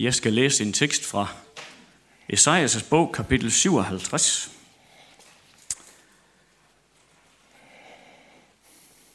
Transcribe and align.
Jeg 0.00 0.14
skal 0.14 0.32
læse 0.32 0.64
en 0.64 0.72
tekst 0.72 1.04
fra 1.04 1.28
Esajas' 2.32 2.88
bog, 2.88 3.12
kapitel 3.12 3.52
57. 3.52 4.50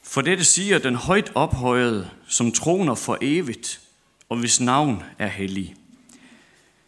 For 0.04 0.21
dette 0.21 0.43
siger 0.43 0.79
den 0.79 0.96
højt 0.96 1.31
ophøjede, 1.35 2.09
som 2.27 2.51
troner 2.51 2.96
for 2.96 3.17
evigt, 3.21 3.81
og 4.29 4.38
hvis 4.38 4.61
navn 4.61 5.04
er 5.19 5.27
hellig. 5.27 5.75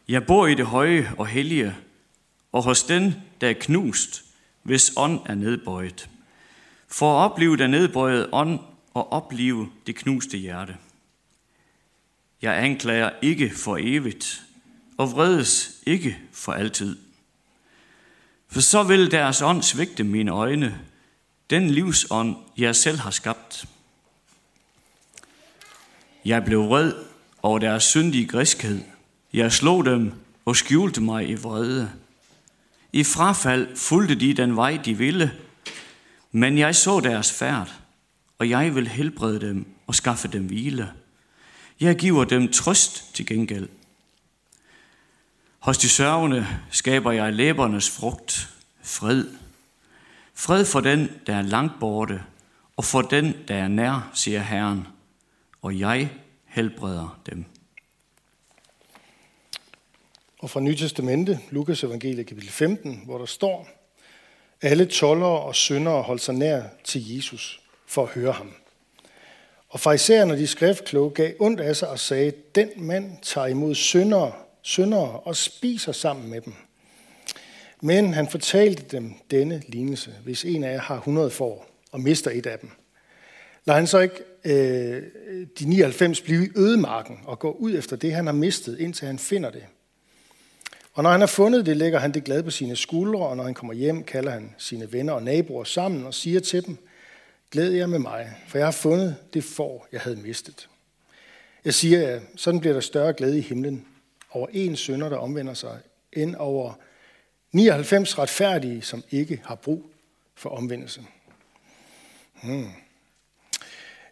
Jeg 0.08 0.26
bor 0.26 0.48
i 0.48 0.56
det 0.56 0.66
høje 0.66 1.12
og 1.18 1.28
hellige, 1.28 1.76
og 2.52 2.64
hos 2.64 2.84
den, 2.84 3.16
der 3.42 3.50
er 3.50 3.54
knust, 3.54 4.24
hvis 4.64 4.92
ånd 4.98 5.20
er 5.26 5.36
nedbøjet. 5.36 6.10
For 6.88 7.20
at 7.20 7.32
opleve 7.32 7.58
den 7.58 7.70
nedbøjede 7.70 8.30
ånd 8.32 8.60
og 8.94 9.12
opleve 9.12 9.70
det 9.88 9.96
knuste 9.96 10.38
hjerte. 10.38 10.78
Jeg 12.42 12.64
anklager 12.64 13.10
ikke 13.22 13.52
for 13.56 13.78
evigt, 13.82 14.42
og 14.98 15.12
vredes 15.12 15.72
ikke 15.86 16.18
for 16.34 16.52
altid. 16.52 16.98
For 18.48 18.62
så 18.62 18.84
vil 18.84 19.12
deres 19.12 19.42
ånd 19.42 19.64
svigte 19.64 20.04
mine 20.04 20.32
øjne, 20.32 20.82
den 21.50 21.70
livsånd, 21.70 22.36
jeg 22.58 22.76
selv 22.76 23.00
har 23.00 23.12
skabt. 23.12 23.66
Jeg 26.26 26.46
blev 26.46 26.68
vred 26.68 26.94
over 27.42 27.60
deres 27.60 27.84
syndige 27.84 28.28
griskhed. 28.28 28.82
Jeg 29.34 29.52
slog 29.52 29.86
dem 29.86 30.14
og 30.46 30.56
skjulte 30.56 31.02
mig 31.02 31.30
i 31.30 31.34
vrede. 31.36 31.92
I 32.94 33.04
frafald 33.04 33.76
fulgte 33.76 34.16
de 34.16 34.34
den 34.34 34.56
vej, 34.56 34.80
de 34.86 34.98
ville, 34.98 35.32
men 36.32 36.58
jeg 36.58 36.76
så 36.76 37.00
deres 37.00 37.32
færd, 37.32 37.74
og 38.40 38.50
jeg 38.50 38.76
vil 38.76 38.88
helbrede 38.88 39.42
dem 39.42 39.66
og 39.88 39.96
skaffe 39.96 40.28
dem 40.28 40.46
hvile. 40.46 40.92
Jeg 41.80 41.96
giver 41.96 42.24
dem 42.24 42.52
trøst 42.52 43.16
til 43.16 43.26
gengæld. 43.26 43.70
Hos 45.60 45.78
de 45.78 45.90
sørgende 45.90 46.48
skaber 46.72 47.12
jeg 47.12 47.34
læbernes 47.34 47.90
frugt, 47.90 48.50
fred. 48.82 49.26
Fred 50.34 50.66
for 50.66 50.80
den, 50.80 51.10
der 51.28 51.36
er 51.36 51.42
langt 51.42 51.74
borte, 51.80 52.24
og 52.78 52.86
for 52.86 53.02
den, 53.02 53.34
der 53.48 53.56
er 53.56 53.68
nær, 53.68 54.12
siger 54.14 54.42
Herren, 54.42 54.88
og 55.62 55.80
jeg 55.80 56.10
helbreder 56.46 57.20
dem. 57.26 57.46
Og 60.40 60.50
fra 60.50 60.60
Nye 60.60 60.76
Testamente, 60.76 61.40
Lukas 61.52 61.84
evangeliet 61.84 62.28
kapitel 62.28 62.50
15, 62.50 63.02
hvor 63.06 63.18
der 63.18 63.26
står, 63.26 63.70
alle 64.62 64.86
tollere 64.86 65.40
og 65.40 65.56
syndere 65.56 66.02
holdt 66.02 66.22
sig 66.22 66.36
nær 66.36 66.64
til 66.84 67.16
Jesus 67.16 67.62
for 67.88 68.04
at 68.04 68.10
høre 68.10 68.32
ham. 68.32 68.52
Og 69.76 69.80
farisæerne 69.80 70.34
og 70.34 70.38
de 70.38 70.48
skriftkloge 70.48 71.12
gav 71.12 71.34
ondt 71.40 71.60
af 71.60 71.76
sig 71.76 71.88
og 71.88 72.00
sagde, 72.00 72.34
den 72.56 72.70
mand 72.78 73.12
tager 73.22 73.48
imod 73.48 73.76
syndere, 73.76 74.32
syndere 74.62 75.20
og 75.20 75.36
spiser 75.36 75.92
sammen 75.92 76.30
med 76.30 76.42
dem. 76.42 76.54
Men 77.82 78.14
han 78.14 78.28
fortalte 78.28 78.98
dem 78.98 79.14
denne 79.32 79.62
lignelse, 79.68 80.14
hvis 80.24 80.46
en 80.46 80.64
af 80.64 80.72
jer 80.72 80.80
har 80.80 80.96
100 80.96 81.30
får 81.30 81.68
og 81.92 82.02
mister 82.02 82.32
et 82.32 82.46
af 82.46 82.60
dem. 82.60 82.70
Lad 83.66 83.76
han 83.76 83.88
så 83.88 84.00
ikke 84.00 84.16
øh, 84.46 85.04
de 85.60 85.66
99 85.66 86.22
blive 86.22 86.46
i 86.46 86.50
ødemarken 86.56 87.20
og 87.26 87.40
gå 87.40 87.52
ud 87.52 87.78
efter 87.78 87.96
det, 87.96 88.14
han 88.14 88.26
har 88.26 88.34
mistet, 88.34 88.80
indtil 88.80 89.08
han 89.08 89.20
finder 89.20 89.50
det. 89.50 89.64
Og 90.94 91.04
når 91.04 91.10
han 91.10 91.20
har 91.20 91.28
fundet 91.28 91.66
det, 91.66 91.78
lægger 91.78 92.00
han 92.00 92.14
det 92.14 92.24
glad 92.24 92.44
på 92.44 92.52
sine 92.52 92.76
skuldre, 92.76 93.28
og 93.28 93.38
når 93.38 93.44
han 93.44 93.54
kommer 93.54 93.74
hjem, 93.74 94.04
kalder 94.04 94.32
han 94.32 94.56
sine 94.58 94.94
venner 94.94 95.14
og 95.14 95.24
naboer 95.24 95.64
sammen 95.64 96.06
og 96.06 96.14
siger 96.14 96.40
til 96.40 96.66
dem, 96.66 96.78
Glæd 97.56 97.72
jer 97.72 97.88
med 97.88 98.00
mig, 98.00 98.32
for 98.48 98.58
jeg 98.58 98.68
har 98.68 98.72
fundet 98.72 99.16
det 99.34 99.44
får, 99.44 99.88
jeg 99.92 100.02
havde 100.02 100.18
mistet. 100.18 100.70
Jeg 101.66 101.74
siger 101.74 102.00
jer, 102.00 102.20
sådan 102.36 102.60
bliver 102.60 102.74
der 102.74 102.80
større 102.80 103.14
glæde 103.14 103.38
i 103.38 103.42
himlen 103.42 103.86
over 104.32 104.48
en 104.52 104.76
sønder, 104.76 105.10
der 105.10 105.18
omvender 105.18 105.54
sig, 105.54 105.80
end 106.14 106.36
over 106.36 106.74
99 107.52 108.18
retfærdige, 108.18 108.82
som 108.82 109.04
ikke 109.12 109.42
har 109.46 109.56
brug 109.56 109.86
for 110.36 110.50
omvendelse. 110.50 111.02
Hmm. 112.44 112.70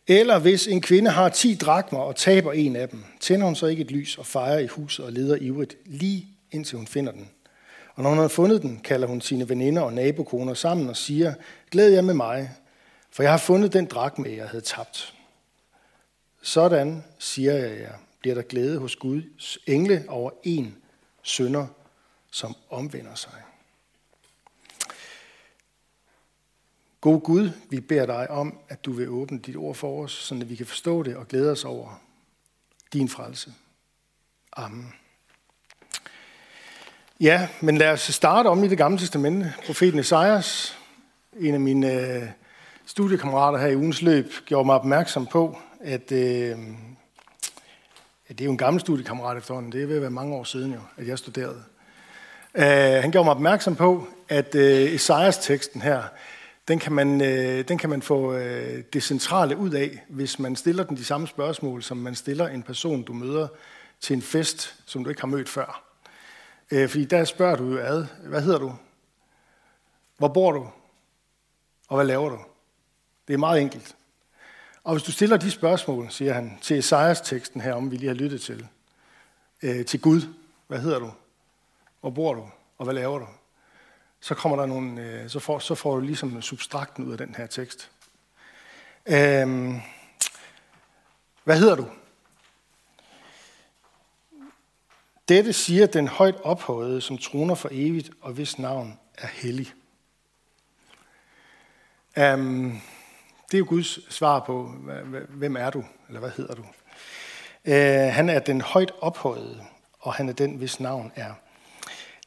Eller 0.08 0.40
hvis 0.40 0.68
en 0.68 0.82
kvinde 0.82 1.10
har 1.10 1.30
10 1.30 1.56
drakmer 1.56 2.00
og 2.00 2.16
taber 2.16 2.54
en 2.54 2.76
af 2.76 2.90
dem, 2.90 3.04
tænder 3.20 3.46
hun 3.46 3.56
så 3.56 3.66
ikke 3.66 3.82
et 3.82 3.92
lys 3.92 4.18
og 4.18 4.26
fejrer 4.26 4.60
i 4.60 4.68
huset 4.68 5.06
og 5.06 5.12
leder 5.12 5.36
ivrigt 5.36 5.78
lige 5.86 6.28
indtil 6.52 6.78
hun 6.78 6.88
finder 6.88 7.12
den. 7.12 7.30
Og 7.96 8.04
når 8.04 8.10
hun 8.10 8.20
har 8.20 8.28
fundet 8.28 8.62
den, 8.62 8.80
kalder 8.84 9.08
hun 9.08 9.22
sine 9.22 9.50
veninder 9.50 9.82
og 9.82 9.94
nabokoner 9.94 10.54
sammen 10.54 10.90
og 10.90 10.98
siger, 10.98 11.34
glæd 11.72 11.90
jer 11.90 12.02
med 12.02 12.14
mig, 12.14 12.50
for 13.14 13.24
jeg 13.24 13.32
har 13.32 13.38
fundet 13.38 13.74
den 13.74 13.86
drakme, 13.86 14.30
jeg 14.30 14.50
havde 14.50 14.64
tabt. 14.64 15.14
Sådan, 16.42 17.04
siger 17.20 17.54
jeg 17.54 17.80
jer, 17.80 17.94
bliver 18.20 18.36
der 18.36 18.42
glæde 18.42 18.80
hos 18.80 18.96
Guds 18.96 19.58
engle 19.68 20.06
over 20.08 20.32
en 20.44 20.78
sønder, 21.24 21.68
som 22.32 22.56
omvender 22.70 23.16
sig. 23.16 23.42
God 27.02 27.22
Gud, 27.22 27.50
vi 27.70 27.80
beder 27.80 28.06
dig 28.06 28.30
om, 28.30 28.60
at 28.70 28.86
du 28.86 28.92
vil 28.92 29.10
åbne 29.10 29.40
dit 29.40 29.56
ord 29.56 29.76
for 29.76 30.04
os, 30.04 30.12
så 30.12 30.36
vi 30.36 30.56
kan 30.56 30.66
forstå 30.66 31.04
det 31.04 31.16
og 31.16 31.28
glæde 31.28 31.52
os 31.52 31.66
over 31.66 32.02
din 32.94 33.10
frelse. 33.10 33.54
Amen. 34.54 34.94
Ja, 37.20 37.50
men 37.62 37.78
lad 37.78 37.92
os 37.92 38.02
starte 38.02 38.48
om 38.48 38.64
i 38.64 38.68
det 38.68 38.78
gamle 38.78 39.00
testamente. 39.00 39.54
Profeten 39.66 40.00
Esajas, 40.00 40.78
en 41.40 41.54
af 41.54 41.60
mine 41.60 41.92
øh, 41.92 42.30
studiekammerater 42.86 43.60
her 43.60 43.68
i 43.68 43.76
ugens 43.76 44.02
løb 44.02 44.32
gjorde 44.46 44.66
mig 44.66 44.76
opmærksom 44.76 45.26
på, 45.26 45.58
at, 45.80 46.12
øh, 46.12 46.58
at 48.28 48.38
det 48.38 48.42
er 48.42 48.46
jo 48.46 48.52
en 48.52 48.58
gammel 48.58 48.82
studiekammerat 48.82 49.38
efterhånden. 49.38 49.72
Det 49.72 49.84
er 49.84 49.88
ved 49.88 49.96
at 49.96 50.02
være 50.02 50.12
mange 50.12 50.36
år 50.36 50.44
siden 50.44 50.74
jo, 50.74 50.80
at 50.98 51.08
jeg 51.08 51.18
studerede. 51.18 51.64
Uh, 52.58 53.02
han 53.02 53.12
gjorde 53.12 53.26
mig 53.26 53.32
opmærksom 53.32 53.76
på, 53.76 54.08
at 54.30 54.56
øh, 54.56 54.94
Esajas-teksten 54.94 55.82
her, 55.82 56.04
den 56.68 56.80
kan 56.80 56.92
man, 56.92 57.22
øh, 57.22 57.68
den 57.68 57.78
kan 57.78 57.90
man 57.90 58.02
få 58.02 58.34
øh, 58.34 58.84
det 58.94 59.04
centrale 59.04 59.58
ud 59.58 59.70
af, 59.70 60.04
hvis 60.10 60.40
man 60.40 60.56
stiller 60.56 60.84
den 60.84 60.98
de 60.98 61.06
samme 61.06 61.28
spørgsmål, 61.28 61.84
som 61.84 61.98
man 61.98 62.16
stiller 62.16 62.48
en 62.48 62.64
person, 62.64 63.04
du 63.04 63.14
møder 63.14 63.48
til 64.02 64.16
en 64.16 64.22
fest, 64.22 64.76
som 64.86 65.04
du 65.04 65.10
ikke 65.10 65.22
har 65.22 65.28
mødt 65.28 65.50
før. 65.50 65.84
Øh, 66.72 66.90
fordi 66.90 67.06
der 67.06 67.26
spørger 67.26 67.56
du 67.56 67.64
jo 67.64 67.78
ad, 67.78 68.06
hvad 68.28 68.42
hedder 68.42 68.60
du? 68.60 68.74
Hvor 70.18 70.28
bor 70.28 70.52
du? 70.52 70.68
Og 71.88 71.96
hvad 71.96 72.06
laver 72.06 72.30
du? 72.30 72.40
Det 73.28 73.34
er 73.34 73.38
meget 73.38 73.62
enkelt. 73.62 73.96
Og 74.84 74.94
hvis 74.94 75.04
du 75.04 75.12
stiller 75.12 75.38
de 75.38 75.52
spørgsmål, 75.52 76.12
siger 76.12 76.34
han, 76.34 76.58
til 76.62 76.78
Esajas 76.78 77.22
teksten 77.22 77.62
her, 77.62 77.74
om 77.74 77.92
vi 77.92 77.96
lige 77.96 78.08
har 78.08 78.16
lyttet 78.16 78.42
til, 78.42 78.68
øh, 79.62 79.86
til 79.86 80.02
Gud, 80.02 80.22
hvad 80.68 80.80
hedder 80.80 81.00
du? 81.00 81.12
Hvor 82.02 82.10
bor 82.10 82.34
du? 82.34 82.50
Og 82.78 82.84
hvad 82.86 82.94
laver 82.94 83.20
du? 83.20 83.28
Så 84.20 84.36
kommer 84.36 84.58
der 84.58 84.66
nogle, 84.66 85.02
øh, 85.02 85.30
så, 85.30 85.40
får, 85.40 85.60
så 85.60 85.76
får 85.76 85.96
du 85.96 86.02
ligesom 86.02 86.42
substrakten 86.42 87.06
ud 87.06 87.12
af 87.12 87.18
den 87.18 87.36
her 87.36 87.48
tekst. 87.48 87.92
Øh, 89.06 89.74
hvad 91.44 91.60
hedder 91.60 91.76
du? 91.76 91.88
Dette 95.30 95.54
siger 95.54 95.86
den 95.86 96.08
højt 96.08 96.42
ophøjede, 96.44 97.02
som 97.02 97.18
troner 97.18 97.56
for 97.56 97.70
evigt, 97.72 98.12
og 98.22 98.34
hvis 98.34 98.60
navn 98.60 99.00
er 99.18 99.28
hellig. 99.28 99.74
Um, 102.18 102.82
det 103.54 103.58
er 103.58 103.60
jo 103.60 103.66
Guds 103.70 104.14
svar 104.14 104.40
på, 104.40 104.72
hvem 105.30 105.56
er 105.56 105.70
du, 105.70 105.86
eller 106.08 106.20
hvad 106.20 106.32
hedder 106.38 106.56
du? 106.56 106.62
Uh, 107.66 108.14
han 108.14 108.30
er 108.30 108.40
den 108.40 108.62
højt 108.62 108.92
ophøjede, 109.02 109.64
og 110.00 110.14
han 110.14 110.30
er 110.30 110.34
den, 110.34 110.56
hvis 110.56 110.80
navn 110.80 111.12
er, 111.16 111.34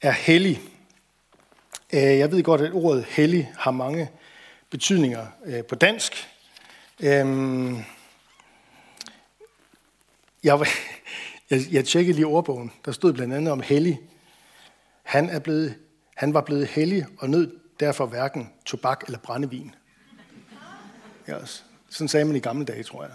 er 0.03 0.10
hellig. 0.10 0.60
Uh, 1.92 1.98
jeg 1.98 2.32
ved 2.32 2.42
godt, 2.42 2.60
at 2.60 2.72
ordet 2.72 3.04
hellig 3.04 3.53
har 3.59 3.70
mange 3.70 4.10
betydninger 4.70 5.26
øh, 5.44 5.64
på 5.64 5.75
dansk. 5.75 6.12
Uh, 7.00 7.06
jeg, 7.06 7.84
jeg, 11.50 11.60
jeg 11.70 11.84
tjekkede 11.84 12.16
lige 12.16 12.26
ordbogen. 12.26 12.72
Der 12.84 12.93
stod 12.93 13.12
blandt 13.12 13.34
andet 13.34 13.52
om 13.52 13.61
hellig. 13.61 14.00
Han, 15.02 15.31
er 15.31 15.38
blevet, 15.38 15.75
han 16.17 16.34
var 16.34 16.40
blevet 16.40 16.67
hellig 16.67 17.06
og 17.19 17.31
nød 17.31 17.56
derfor 17.81 18.06
hverken 18.06 18.52
tobak 18.64 19.05
eller 19.06 19.19
brændevin. 19.19 19.75
Yes. 21.31 21.64
sådan 21.90 22.08
sagde 22.08 22.25
man 22.25 22.37
i 22.37 22.40
gamle 22.40 22.64
dage, 22.64 22.82
tror 22.82 23.02
jeg. 23.02 23.12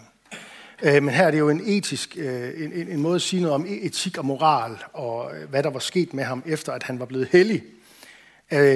Øh, 0.84 1.04
men 1.04 1.14
her 1.14 1.28
er 1.28 1.32
det 1.32 1.40
jo 1.40 1.50
en 1.50 1.62
etisk, 1.66 2.18
øh, 2.18 2.64
en, 2.64 2.74
en, 2.74 2.88
en 2.88 3.00
måde 3.00 3.16
at 3.16 3.22
sige 3.22 3.42
noget 3.42 3.56
om 3.56 3.66
e-, 3.66 3.86
etik 3.86 4.18
og 4.18 4.26
moral, 4.26 4.78
og 4.94 5.38
øh, 5.38 5.50
hvad 5.50 5.64
der 5.64 5.70
var 5.70 5.80
sket 5.80 6.14
med 6.14 6.24
ham, 6.24 6.44
efter 6.46 6.74
at 6.74 6.84
han 6.84 7.00
var 7.00 7.06
blevet 7.06 7.28
hellig. 7.32 7.64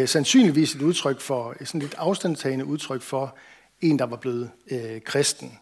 Sandsynligvis 0.05 0.75
et 0.75 0.81
udtryk 0.81 1.21
for, 1.21 1.55
sådan 1.63 1.81
lidt 1.81 1.95
afstandtagende 1.97 2.65
udtryk 2.65 3.01
for 3.01 3.35
en, 3.81 3.99
der 3.99 4.05
var 4.05 4.15
blevet 4.15 4.49
øh, 4.71 5.01
kristen. 5.01 5.59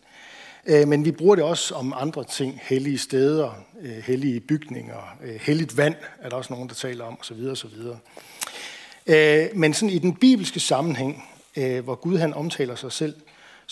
Men 0.68 1.06
vi 1.06 1.12
bruger 1.12 1.36
det 1.36 1.44
også 1.44 1.76
om 1.76 1.94
andre 1.98 2.24
ting, 2.24 2.60
hellige 2.64 2.98
steder, 2.98 3.66
hellige 4.04 4.40
bygninger, 4.40 5.18
helligt 5.42 5.78
vand 5.78 5.96
er 6.20 6.30
der 6.30 6.36
også 6.36 6.54
nogen, 6.54 6.70
der 6.70 6.76
taler 6.76 7.06
om, 7.06 7.18
osv. 7.20 7.48
osv. 7.52 7.70
Men 9.56 9.74
sådan 9.74 9.90
i 9.90 10.00
den 10.00 10.16
bibelske 10.16 10.60
sammenhæng, 10.60 11.24
hvor 11.56 11.96
Gud 11.96 12.18
han 12.18 12.34
omtaler 12.34 12.76
sig 12.76 12.92
selv 12.92 13.16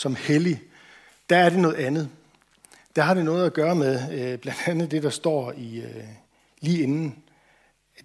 som 0.01 0.15
hellig, 0.15 0.62
der 1.30 1.38
er 1.38 1.50
det 1.50 1.59
noget 1.59 1.75
andet. 1.75 2.09
der 2.95 3.01
har 3.01 3.13
det 3.13 3.25
noget 3.25 3.45
at 3.45 3.53
gøre 3.53 3.75
med 3.75 4.12
øh, 4.12 4.39
blandt 4.39 4.68
andet 4.68 4.92
det, 4.92 5.03
der 5.03 5.09
står 5.09 5.51
i 5.51 5.81
øh, 5.81 6.03
lige 6.62 6.83
inden. 6.83 7.24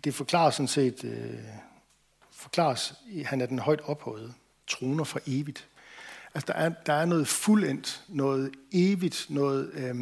Det 0.04 0.14
forklarer 0.14 0.50
sådan 0.50 0.68
set, 0.68 1.04
øh, 1.04 1.34
forklares, 2.30 2.94
han 3.24 3.40
er 3.40 3.46
den 3.46 3.58
højt 3.58 3.80
ophøjet, 3.80 4.34
troner 4.66 5.04
for 5.04 5.20
evigt. 5.26 5.68
Altså, 6.34 6.46
der 6.46 6.52
er, 6.52 6.68
der 6.68 6.92
er 6.92 7.04
noget 7.04 7.28
fuldendt, 7.28 8.04
noget 8.08 8.52
evigt, 8.72 9.26
noget 9.28 9.70
øh, 9.74 9.94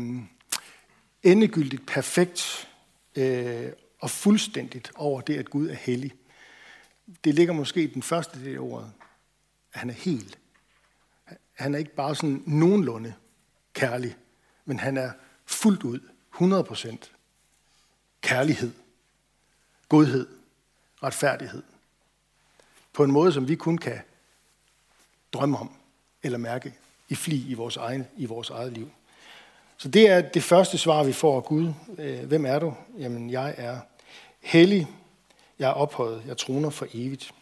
endegyldigt, 1.23 1.87
perfekt 1.87 2.69
øh, 3.17 3.73
og 4.01 4.11
fuldstændigt 4.11 4.93
over 4.95 5.21
det, 5.21 5.39
at 5.39 5.51
Gud 5.51 5.69
er 5.69 5.75
hellig. 5.75 6.13
Det 7.25 7.35
ligger 7.35 7.53
måske 7.53 7.83
i 7.83 7.95
den 7.95 8.03
første 8.03 8.45
del 8.45 8.55
af 8.55 8.61
ordet, 8.61 8.93
at 9.73 9.81
han 9.81 9.91
er 9.91 9.95
helt. 9.95 10.39
Han 11.55 11.75
er 11.75 11.79
ikke 11.79 11.95
bare 11.95 12.15
sådan 12.15 12.43
nogenlunde 12.47 13.15
kærlig, 13.73 14.17
men 14.65 14.79
han 14.79 14.97
er 14.97 15.13
fuldt 15.47 15.83
ud, 15.83 16.01
100% 16.35 17.11
kærlighed, 18.21 18.73
godhed, 19.89 20.27
retfærdighed. 21.03 21.63
På 22.93 23.05
en 23.05 23.13
måde, 23.13 23.33
som 23.33 23.49
vi 23.49 23.55
kun 23.55 23.79
kan 23.79 24.01
drømme 25.33 25.59
om 25.59 25.71
eller 26.23 26.39
mærke 26.39 26.75
i 27.09 27.15
fli 27.15 27.51
i 27.51 27.55
vores, 27.55 27.77
egen, 27.77 28.07
i 28.17 28.27
vores 28.27 28.51
eget 28.51 28.73
liv. 28.73 28.91
Så 29.77 29.89
det 29.89 30.09
er 30.09 30.21
det 30.21 30.43
første 30.43 30.79
svar, 30.79 31.03
vi 31.03 31.13
får 31.13 31.37
af 31.37 31.45
Gud. 31.45 31.73
Øh, 31.99 32.25
hvem 32.25 32.47
er 32.47 32.59
du? 32.59 32.75
Jamen, 32.99 33.31
jeg 33.31 33.55
er 33.57 33.81
hellig. 34.41 34.89
Jeg 35.59 35.69
er 35.69 35.75
ophøjet. 35.75 36.23
Jeg 36.27 36.37
troner 36.37 36.71
for 36.71 36.87
evigt. 36.95 37.35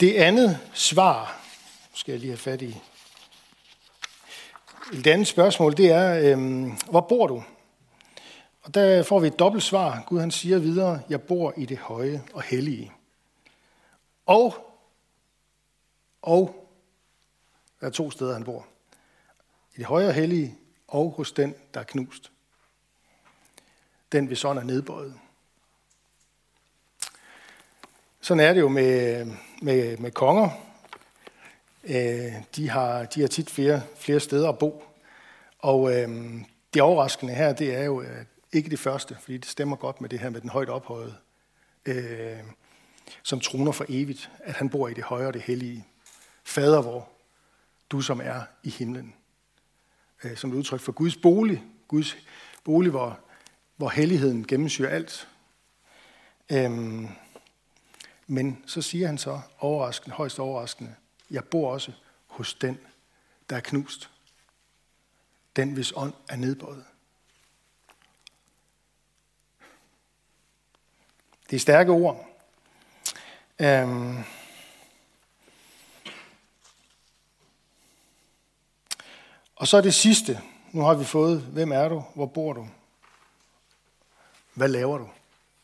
Det 0.00 0.14
andet 0.14 0.58
svar, 0.72 1.43
skal 1.94 2.12
jeg 2.12 2.20
lige 2.20 2.30
have 2.30 2.38
fat 2.38 2.62
i. 2.62 2.76
Det 4.92 5.06
andet 5.06 5.26
spørgsmål, 5.26 5.76
det 5.76 5.90
er, 5.90 6.32
øhm, 6.32 6.72
hvor 6.90 7.00
bor 7.00 7.26
du? 7.26 7.44
Og 8.62 8.74
der 8.74 9.02
får 9.02 9.20
vi 9.20 9.26
et 9.26 9.38
dobbelt 9.38 9.64
svar. 9.64 10.04
Gud 10.06 10.20
han 10.20 10.30
siger 10.30 10.58
videre, 10.58 11.02
jeg 11.08 11.22
bor 11.22 11.54
i 11.56 11.66
det 11.66 11.78
høje 11.78 12.24
og 12.32 12.42
hellige. 12.42 12.92
Og, 14.26 14.76
og, 16.22 16.68
der 17.80 17.86
er 17.86 17.90
to 17.90 18.10
steder, 18.10 18.32
han 18.32 18.44
bor 18.44 18.66
i 19.74 19.78
det 19.78 19.86
højere 19.86 20.12
hellige 20.12 20.58
og 20.88 21.10
hos 21.10 21.32
den, 21.32 21.54
der 21.74 21.80
er 21.80 21.84
knust. 21.84 22.32
Den, 24.12 24.26
hvis 24.26 24.38
sådan 24.38 24.62
er 24.62 24.66
nedbøjet. 24.66 25.14
Sådan 28.20 28.40
er 28.40 28.54
det 28.54 28.60
jo 28.60 28.68
med, 28.68 29.26
med, 29.62 29.96
med 29.96 30.10
konger. 30.10 30.50
Øh, 31.86 32.32
de, 32.56 32.70
har, 32.70 33.04
de 33.04 33.20
har 33.20 33.28
tit 33.28 33.50
flere, 33.50 33.82
flere 33.96 34.20
steder 34.20 34.48
at 34.48 34.58
bo. 34.58 34.84
Og 35.58 35.94
øh, 35.94 36.34
det 36.74 36.82
overraskende 36.82 37.34
her, 37.34 37.52
det 37.52 37.74
er 37.74 37.84
jo 37.84 38.02
øh, 38.02 38.24
ikke 38.52 38.70
det 38.70 38.78
første, 38.78 39.16
fordi 39.20 39.36
det 39.36 39.46
stemmer 39.46 39.76
godt 39.76 40.00
med 40.00 40.08
det 40.08 40.18
her 40.18 40.30
med 40.30 40.40
den 40.40 40.50
højt 40.50 40.68
ophøjede, 40.68 41.14
øh, 41.86 42.38
som 43.22 43.40
troner 43.40 43.72
for 43.72 43.86
evigt, 43.88 44.30
at 44.44 44.54
han 44.54 44.68
bor 44.68 44.88
i 44.88 44.94
det 44.94 45.04
højere 45.04 45.28
og 45.28 45.34
det 45.34 45.42
hellige. 45.42 45.86
Fader 46.44 46.82
hvor 46.82 47.08
du 47.90 48.00
som 48.00 48.20
er 48.24 48.42
i 48.62 48.70
himlen 48.70 49.14
øh, 50.24 50.36
som 50.36 50.50
et 50.50 50.54
udtryk 50.54 50.80
for 50.80 50.92
Guds 50.92 51.16
bolig. 51.16 51.62
Guds 51.88 52.16
bolig, 52.64 52.90
hvor, 52.90 53.18
hvor 53.76 53.88
helligheden 53.88 54.46
gennemsyrer 54.46 54.90
alt. 54.90 55.28
Øhm, 56.52 57.08
men 58.26 58.64
så 58.66 58.82
siger 58.82 59.06
han 59.06 59.18
så, 59.18 59.40
overraskende, 59.58 60.16
højst 60.16 60.38
overraskende, 60.38 60.94
jeg 61.30 61.44
bor 61.44 61.72
også 61.72 61.92
hos 62.26 62.54
den, 62.54 62.80
der 63.50 63.56
er 63.56 63.60
knust. 63.60 64.10
Den, 65.56 65.72
hvis 65.72 65.92
ånd 65.96 66.14
er 66.28 66.36
nedbøjet. 66.36 66.84
Det 71.50 71.56
er 71.56 71.60
stærke 71.60 71.90
ord. 71.92 72.28
Øhm, 73.58 74.24
Og 79.64 79.68
så 79.68 79.80
det 79.80 79.94
sidste. 79.94 80.40
Nu 80.72 80.82
har 80.82 80.94
vi 80.94 81.04
fået, 81.04 81.40
hvem 81.40 81.72
er 81.72 81.88
du? 81.88 82.04
Hvor 82.14 82.26
bor 82.26 82.52
du? 82.52 82.68
Hvad 84.54 84.68
laver 84.68 84.98
du? 84.98 85.08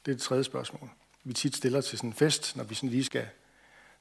Det 0.05 0.13
er 0.13 0.17
det 0.17 0.23
tredje 0.23 0.45
spørgsmål. 0.45 0.91
Vi 1.25 1.33
tit 1.33 1.57
stiller 1.57 1.81
til 1.81 1.99
sådan 1.99 2.11
en 2.11 2.15
fest, 2.15 2.57
når 2.57 2.65
vi 2.65 2.75
sådan 2.75 2.89
lige 2.89 3.05
skal, 3.05 3.29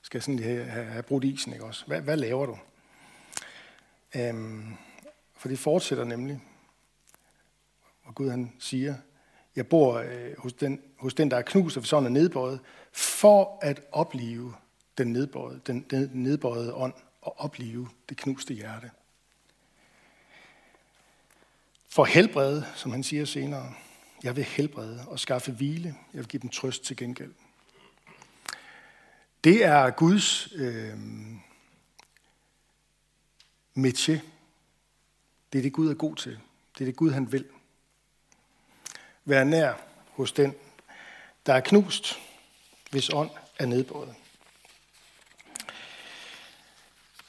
skal 0.01 0.21
sådan 0.21 0.43
have, 0.43 0.65
have, 0.65 0.85
have 0.85 1.03
brudt 1.03 1.23
isen. 1.23 1.53
Ikke 1.53 1.65
også? 1.65 1.85
Hvad, 1.85 2.01
hvad 2.01 2.17
laver 2.17 2.45
du? 2.45 2.57
Øhm, 4.15 4.73
for 5.35 5.49
det 5.49 5.59
fortsætter 5.59 6.03
nemlig, 6.03 6.41
og 8.03 8.15
Gud 8.15 8.29
han 8.29 8.53
siger, 8.59 8.95
jeg 9.55 9.67
bor 9.67 9.93
øh, 9.93 10.37
hos, 10.37 10.53
den, 10.53 10.81
hos 10.97 11.13
den, 11.13 11.31
der 11.31 11.37
er 11.37 11.41
knust 11.41 11.77
og 11.77 11.85
sådan 11.85 12.05
er 12.05 12.09
nedbøjet, 12.09 12.59
for 12.91 13.59
at 13.61 13.81
opleve 13.91 14.53
den 14.97 15.13
nedbøjede, 15.13 15.61
den, 15.67 15.85
den 15.89 16.09
nedbøjede 16.13 16.73
ånd 16.73 16.93
og 17.21 17.39
opleve 17.39 17.89
det 18.09 18.17
knuste 18.17 18.53
hjerte. 18.53 18.91
For 21.89 22.05
helbrede, 22.05 22.65
som 22.75 22.91
han 22.91 23.03
siger 23.03 23.25
senere. 23.25 23.73
Jeg 24.23 24.35
vil 24.35 24.43
helbrede 24.43 25.03
og 25.07 25.19
skaffe 25.19 25.51
hvile. 25.51 25.95
Jeg 26.13 26.19
vil 26.19 26.27
give 26.27 26.41
dem 26.41 26.49
trøst 26.49 26.83
til 26.83 26.97
gengæld. 26.97 27.33
Det 29.43 29.65
er 29.65 29.89
Guds 29.89 30.47
øh, 30.55 30.93
metier. 33.73 34.19
Det 35.53 35.59
er 35.59 35.63
det, 35.63 35.73
Gud 35.73 35.89
er 35.89 35.93
god 35.93 36.15
til. 36.15 36.39
Det 36.73 36.81
er 36.81 36.85
det, 36.85 36.95
Gud 36.95 37.11
han 37.11 37.31
vil. 37.31 37.45
Vær 39.25 39.43
nær 39.43 39.73
hos 40.11 40.31
den, 40.31 40.53
der 41.45 41.53
er 41.53 41.59
knust, 41.59 42.19
hvis 42.91 43.09
ånd 43.09 43.29
er 43.59 43.65
nedbåret. 43.65 44.15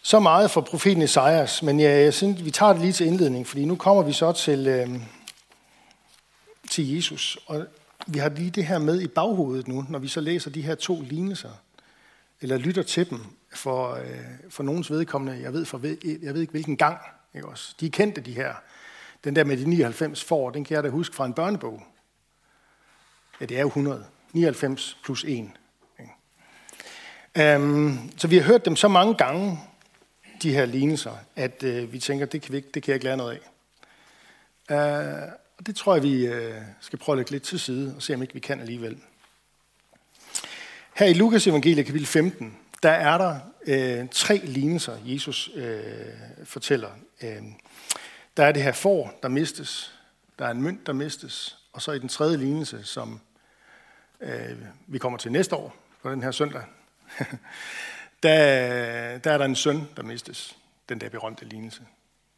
Så 0.03 0.21
meget 0.21 0.51
for 0.51 0.61
profeten 0.61 1.03
Esajas, 1.03 1.62
men 1.62 1.81
ja, 1.81 1.91
jeg 1.91 2.15
synes, 2.15 2.45
vi 2.45 2.51
tager 2.51 2.73
det 2.73 2.81
lige 2.81 2.93
til 2.93 3.07
indledning, 3.07 3.47
fordi 3.47 3.65
nu 3.65 3.77
kommer 3.77 4.03
vi 4.03 4.12
så 4.12 4.33
til, 4.33 4.67
øh, 4.67 5.01
til 6.71 6.95
Jesus. 6.95 7.39
Og 7.47 7.67
vi 8.07 8.19
har 8.19 8.29
lige 8.29 8.51
det 8.51 8.67
her 8.67 8.79
med 8.79 9.01
i 9.01 9.07
baghovedet 9.07 9.69
nu, 9.69 9.87
når 9.89 9.99
vi 9.99 10.09
så 10.09 10.21
læser 10.21 10.51
de 10.51 10.62
her 10.62 10.75
to 10.75 11.01
lignelser, 11.01 11.51
eller 12.41 12.59
lytter 12.59 12.83
til 12.83 13.11
dem 13.11 13.19
for, 13.55 13.95
øh, 13.95 14.07
for 14.49 14.63
nogens 14.63 14.91
vedkommende. 14.91 15.43
Jeg 15.43 15.53
ved, 15.53 15.65
for, 15.65 15.81
jeg 16.23 16.35
ved 16.35 16.41
ikke 16.41 16.51
hvilken 16.51 16.77
gang. 16.77 16.99
Ikke 17.35 17.49
også? 17.49 17.75
De 17.81 17.87
er 17.87 17.91
kendte, 17.91 18.21
de 18.21 18.33
her. 18.33 18.55
Den 19.25 19.37
der 19.37 19.45
med 19.45 19.57
de 19.57 19.65
99 19.69 20.25
får, 20.25 20.51
den 20.51 20.65
kan 20.65 20.75
jeg 20.75 20.85
da 20.85 20.89
huske 20.89 21.17
fra 21.17 21.27
en 21.27 21.33
børnebog. 21.33 21.83
Ja, 23.41 23.45
det 23.45 23.57
er 23.57 23.61
jo 23.61 23.67
100. 23.67 24.07
99 24.33 24.99
plus 25.05 25.25
1. 25.25 25.50
Um, 27.38 27.43
øhm, 27.43 27.99
så 28.17 28.29
vi 28.29 28.37
har 28.37 28.45
hørt 28.45 28.64
dem 28.64 28.76
så 28.76 28.88
mange 28.88 29.14
gange, 29.14 29.61
de 30.43 30.53
her 30.53 30.64
lignelser, 30.64 31.17
at 31.37 31.62
øh, 31.62 31.93
vi 31.93 31.99
tænker, 31.99 32.26
det 32.26 32.43
kan, 32.43 32.53
vi 32.53 32.57
ikke, 32.57 32.69
det 32.75 32.83
kan 32.83 32.91
jeg 32.91 32.95
ikke 32.95 33.05
lære 33.05 33.17
noget 33.17 33.41
af. 34.69 35.26
Uh, 35.26 35.33
og 35.59 35.67
det 35.67 35.76
tror 35.76 35.95
jeg, 35.95 36.03
vi 36.03 36.26
øh, 36.26 36.55
skal 36.81 36.99
prøve 36.99 37.14
at 37.14 37.17
lægge 37.17 37.31
lidt 37.31 37.43
til 37.43 37.61
side 37.61 37.95
og 37.97 38.03
se, 38.03 38.14
om 38.14 38.23
ikke 38.23 38.35
vi 38.35 38.41
kan 38.41 38.61
alligevel. 38.61 38.99
Her 41.00 41.07
i 41.07 41.14
Lukas 41.14 41.47
evangelie 41.47 41.85
kapitel 41.85 42.07
15, 42.07 42.57
der 42.83 42.90
er 42.90 43.19
der 43.19 43.38
øh, 43.66 44.09
tre 44.11 44.37
lignelser, 44.37 44.97
Jesus 45.04 45.50
øh, 45.54 45.85
fortæller. 46.45 46.90
Øh, 47.23 47.42
der 48.37 48.45
er 48.45 48.52
det 48.52 48.62
her 48.62 48.73
får, 48.73 49.19
der 49.23 49.28
mistes. 49.28 49.95
Der 50.38 50.47
er 50.47 50.50
en 50.50 50.62
mønt, 50.62 50.87
der 50.87 50.92
mistes. 50.92 51.59
Og 51.73 51.83
så 51.83 51.92
i 51.92 51.99
den 51.99 52.09
tredje 52.09 52.37
lignelse, 52.37 52.85
som 52.85 53.21
øh, 54.21 54.57
vi 54.87 54.99
kommer 54.99 55.19
til 55.19 55.33
næste 55.33 55.57
år 55.57 55.76
på 56.02 56.11
den 56.11 56.23
her 56.23 56.30
søndag, 56.30 56.62
der, 58.23 59.19
der 59.19 59.33
er 59.33 59.38
der 59.38 59.45
en 59.45 59.57
søn, 59.57 59.88
der 59.97 60.02
mistes. 60.02 60.57
Den 60.88 61.00
der 61.00 61.09
berømte 61.09 61.45
lignelse. 61.45 61.83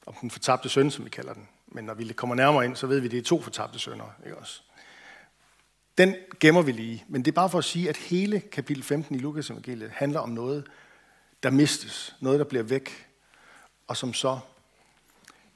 Om 0.07 0.15
den 0.21 0.31
fortabte 0.31 0.69
søn, 0.69 0.91
som 0.91 1.05
vi 1.05 1.11
kalder 1.11 1.33
den. 1.33 1.49
Men 1.67 1.85
når 1.85 1.95
vi 1.95 2.13
kommer 2.13 2.35
nærmere 2.35 2.65
ind, 2.65 2.77
så 2.77 2.87
ved 2.87 3.01
vi, 3.01 3.07
at 3.07 3.11
det 3.11 3.19
er 3.19 3.23
to 3.23 3.43
fortabte 3.43 3.79
sønner. 3.79 4.15
Ikke 4.25 4.37
også? 4.37 4.63
Den 5.99 6.17
gemmer 6.41 6.63
vi 6.63 6.73
lige. 6.73 7.05
Men 7.09 7.25
det 7.25 7.31
er 7.31 7.35
bare 7.35 7.51
for 7.51 7.59
at 7.59 7.65
sige, 7.65 7.89
at 7.89 7.97
hele 7.97 8.41
kapitel 8.41 8.83
15 8.83 9.15
i 9.15 9.19
Lukas 9.19 9.51
evangeliet 9.51 9.91
handler 9.91 10.21
om 10.21 10.29
noget, 10.29 10.67
der 11.43 11.51
mistes. 11.51 12.17
Noget, 12.21 12.39
der 12.39 12.45
bliver 12.45 12.63
væk. 12.63 13.07
Og 13.87 13.97
som 13.97 14.15
så 14.15 14.39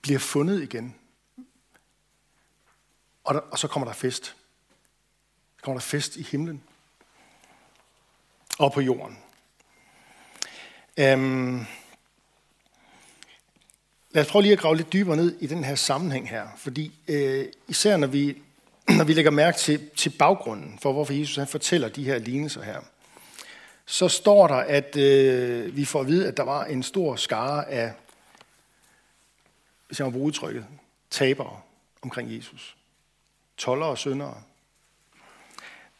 bliver 0.00 0.18
fundet 0.18 0.62
igen. 0.62 0.94
Og, 3.24 3.34
der, 3.34 3.40
og 3.40 3.58
så 3.58 3.68
kommer 3.68 3.86
der 3.86 3.94
fest. 3.94 4.24
Så 5.56 5.62
kommer 5.62 5.80
der 5.80 5.86
fest 5.86 6.16
i 6.16 6.22
himlen. 6.22 6.62
Og 8.58 8.72
på 8.72 8.80
jorden. 8.80 9.18
Øhm, 10.96 11.66
lad 14.10 14.22
os 14.24 14.30
prøve 14.30 14.42
lige 14.42 14.52
at 14.52 14.58
grave 14.58 14.76
lidt 14.76 14.92
dybere 14.92 15.16
ned 15.16 15.36
i 15.40 15.46
den 15.46 15.64
her 15.64 15.74
sammenhæng 15.74 16.28
her. 16.28 16.48
Fordi 16.56 16.92
øh, 17.08 17.46
især 17.68 17.96
når 17.96 18.06
vi, 18.06 18.42
når 18.98 19.04
vi 19.04 19.12
lægger 19.12 19.30
mærke 19.30 19.58
til, 19.58 19.90
til 19.96 20.10
baggrunden 20.10 20.78
for, 20.82 20.92
hvorfor 20.92 21.12
Jesus 21.12 21.36
han 21.36 21.46
fortæller 21.46 21.88
de 21.88 22.04
her 22.04 22.18
lignelser 22.18 22.62
her, 22.62 22.80
så 23.86 24.08
står 24.08 24.46
der, 24.46 24.54
at 24.54 24.96
øh, 24.96 25.76
vi 25.76 25.84
får 25.84 26.00
at 26.00 26.06
vide, 26.06 26.28
at 26.28 26.36
der 26.36 26.42
var 26.42 26.64
en 26.64 26.82
stor 26.82 27.16
skare 27.16 27.68
af 27.68 27.92
hvis 29.86 29.98
jeg 29.98 30.04
må 30.04 30.10
bruge 30.10 30.26
udtrykket, 30.26 30.66
tabere 31.10 31.60
omkring 32.02 32.36
Jesus. 32.36 32.76
Toller 33.56 33.86
og 33.86 33.98
syndere. 33.98 34.42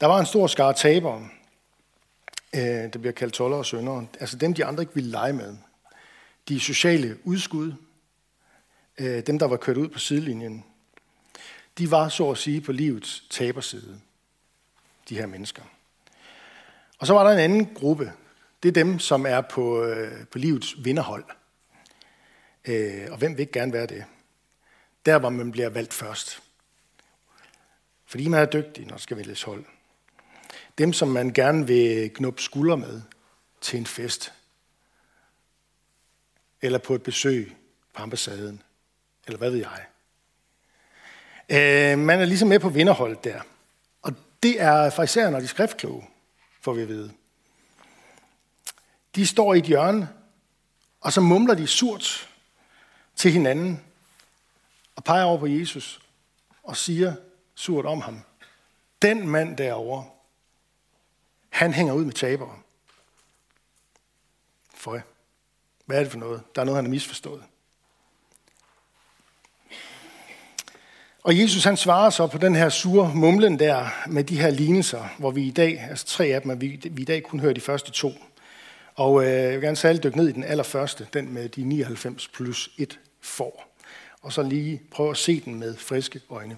Der 0.00 0.06
var 0.06 0.20
en 0.20 0.26
stor 0.26 0.46
skare 0.46 0.74
tabere, 0.74 1.28
øh, 2.54 2.62
der 2.62 2.98
bliver 2.98 3.12
kaldt 3.12 3.34
toller 3.34 3.56
og 3.56 3.66
syndere. 3.66 4.06
Altså 4.20 4.36
dem, 4.36 4.54
de 4.54 4.64
andre 4.64 4.82
ikke 4.82 4.94
ville 4.94 5.10
lege 5.10 5.32
med. 5.32 5.56
De 6.48 6.60
sociale 6.60 7.18
udskud, 7.24 7.72
øh, 8.98 9.26
dem, 9.26 9.38
der 9.38 9.46
var 9.46 9.56
kørt 9.56 9.76
ud 9.76 9.88
på 9.88 9.98
sidelinjen, 9.98 10.64
de 11.78 11.90
var 11.90 12.08
så 12.08 12.30
at 12.30 12.38
sige 12.38 12.60
på 12.60 12.72
livets 12.72 13.24
taberside, 13.30 14.00
de 15.08 15.18
her 15.18 15.26
mennesker. 15.26 15.62
Og 16.98 17.06
så 17.06 17.12
var 17.12 17.24
der 17.24 17.30
en 17.30 17.38
anden 17.38 17.74
gruppe. 17.74 18.12
Det 18.62 18.68
er 18.68 18.72
dem, 18.72 18.98
som 18.98 19.26
er 19.26 19.40
på, 19.40 19.84
øh, 19.84 20.26
på 20.26 20.38
livets 20.38 20.84
vinderhold. 20.84 21.24
Øh, 22.64 23.06
og 23.10 23.18
hvem 23.18 23.32
vil 23.32 23.40
ikke 23.40 23.52
gerne 23.52 23.72
være 23.72 23.86
det? 23.86 24.04
Der, 25.06 25.18
hvor 25.18 25.30
man 25.30 25.52
bliver 25.52 25.68
valgt 25.68 25.94
først. 25.94 26.42
Fordi 28.06 28.28
man 28.28 28.40
er 28.40 28.46
dygtig, 28.46 28.84
når 28.84 28.90
der 28.90 28.98
skal 28.98 29.16
vælges 29.16 29.42
hold. 29.42 29.64
Dem, 30.78 30.92
som 30.92 31.08
man 31.08 31.32
gerne 31.32 31.66
vil 31.66 32.10
knuppe 32.14 32.42
skulder 32.42 32.76
med 32.76 33.02
til 33.60 33.78
en 33.78 33.86
fest. 33.86 34.32
Eller 36.62 36.78
på 36.78 36.94
et 36.94 37.02
besøg 37.02 37.56
på 37.94 38.02
ambassaden. 38.02 38.62
Eller 39.26 39.38
hvad 39.38 39.50
ved 39.50 39.58
jeg. 39.58 39.86
Øh, 41.48 41.98
man 41.98 42.20
er 42.20 42.24
ligesom 42.24 42.48
med 42.48 42.60
på 42.60 42.68
vinderholdet 42.68 43.24
der. 43.24 43.40
Og 44.02 44.12
det 44.42 44.60
er 44.60 44.90
faktisk 44.90 45.16
når 45.16 45.40
de 45.40 45.48
skriftkloge, 45.48 46.08
får 46.60 46.72
vi 46.72 46.82
at 46.82 46.88
vide. 46.88 47.12
De 49.14 49.26
står 49.26 49.54
i 49.54 49.58
et 49.58 49.64
hjørne, 49.64 50.08
og 51.00 51.12
så 51.12 51.20
mumler 51.20 51.54
de 51.54 51.66
surt 51.66 52.28
til 53.16 53.32
hinanden 53.32 53.84
og 54.96 55.04
peger 55.04 55.24
over 55.24 55.38
på 55.38 55.46
Jesus 55.46 56.00
og 56.62 56.76
siger 56.76 57.14
surt 57.54 57.86
om 57.86 58.00
ham. 58.00 58.20
Den 59.02 59.28
mand 59.28 59.56
derovre, 59.56 60.04
han 61.48 61.72
hænger 61.72 61.92
ud 61.94 62.04
med 62.04 62.12
tabere. 62.12 62.58
For 64.74 65.00
hvad 65.84 65.98
er 65.98 66.02
det 66.02 66.12
for 66.12 66.18
noget? 66.18 66.42
Der 66.54 66.60
er 66.60 66.64
noget, 66.64 66.76
han 66.76 66.84
har 66.84 66.90
misforstået. 66.90 67.42
Og 71.26 71.38
Jesus 71.38 71.64
han 71.64 71.76
svarer 71.76 72.10
så 72.10 72.26
på 72.26 72.38
den 72.38 72.54
her 72.54 72.68
sure 72.68 73.14
mumlen 73.14 73.58
der 73.58 73.86
med 74.06 74.24
de 74.24 74.40
her 74.40 74.50
lignelser, 74.50 75.04
hvor 75.18 75.30
vi 75.30 75.42
i 75.42 75.50
dag, 75.50 75.86
altså 75.90 76.06
tre 76.06 76.26
af 76.26 76.42
dem, 76.42 76.50
at 76.50 76.60
vi, 76.60 76.80
vi 76.90 77.02
i 77.02 77.04
dag 77.04 77.22
kun 77.22 77.40
hører 77.40 77.52
de 77.52 77.60
første 77.60 77.90
to. 77.92 78.12
Og 78.94 79.24
øh, 79.24 79.30
jeg 79.30 79.52
vil 79.52 79.60
gerne 79.60 79.76
særligt 79.76 80.04
dykke 80.04 80.16
ned 80.16 80.28
i 80.28 80.32
den 80.32 80.44
allerførste, 80.44 81.06
den 81.12 81.34
med 81.34 81.48
de 81.48 81.62
99 81.64 82.28
plus 82.28 82.70
1 82.78 82.98
får. 83.20 83.76
Og 84.22 84.32
så 84.32 84.42
lige 84.42 84.82
prøve 84.90 85.10
at 85.10 85.16
se 85.16 85.40
den 85.40 85.54
med 85.54 85.76
friske 85.76 86.20
øjne. 86.30 86.56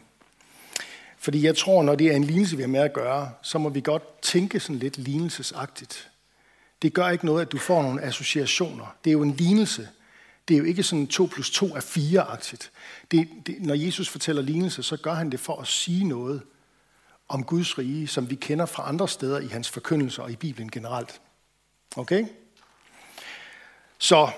Fordi 1.19 1.47
jeg 1.47 1.57
tror, 1.57 1.83
når 1.83 1.95
det 1.95 2.07
er 2.07 2.17
en 2.17 2.25
lignelse, 2.25 2.57
vi 2.57 2.63
har 2.63 2.69
med 2.69 2.81
at 2.81 2.93
gøre, 2.93 3.31
så 3.43 3.59
må 3.59 3.69
vi 3.69 3.81
godt 3.81 4.21
tænke 4.23 4.61
sådan 4.61 4.79
lidt 4.79 4.99
lignelsesagtigt. 4.99 6.11
Det 6.83 6.95
gør 6.95 7.09
ikke 7.09 7.27
noget, 7.27 7.43
at 7.43 7.53
du 7.53 7.59
får 7.59 7.83
nogle 7.83 8.03
associationer. 8.03 8.97
Det 9.05 9.11
er 9.11 9.13
jo 9.13 9.23
en 9.23 9.35
lignelse. 9.35 9.89
Det 10.49 10.55
er 10.55 10.59
jo 10.59 10.65
ikke 10.65 10.83
sådan 10.83 11.07
2 11.07 11.29
plus 11.33 11.51
2 11.51 11.67
er 11.67 11.81
4-agtigt. 11.81 12.71
Det, 13.11 13.29
det, 13.47 13.57
når 13.63 13.75
Jesus 13.75 14.09
fortæller 14.09 14.43
lignelse, 14.43 14.83
så 14.83 14.97
gør 14.97 15.15
han 15.15 15.31
det 15.31 15.41
for 15.41 15.61
at 15.61 15.67
sige 15.67 16.05
noget 16.05 16.43
om 17.29 17.45
Guds 17.45 17.79
rige, 17.79 18.09
som 18.09 18.31
vi 18.31 18.35
kender 18.35 18.67
fra 18.67 18.89
andre 18.89 19.09
steder 19.09 19.41
i 19.41 19.47
hans 19.47 19.71
forkyndelser 19.71 20.23
og 20.23 20.31
i 20.31 20.37
Bibelen 20.37 20.71
generelt. 20.71 21.21
Okay? 21.97 22.27
Så 23.99 24.31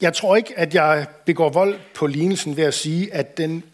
jeg 0.00 0.14
tror 0.14 0.36
ikke, 0.36 0.58
at 0.58 0.74
jeg 0.74 1.08
begår 1.26 1.50
vold 1.50 1.80
på 1.94 2.06
lignelsen 2.06 2.56
ved 2.56 2.64
at 2.64 2.74
sige, 2.74 3.14
at 3.14 3.36
den 3.36 3.64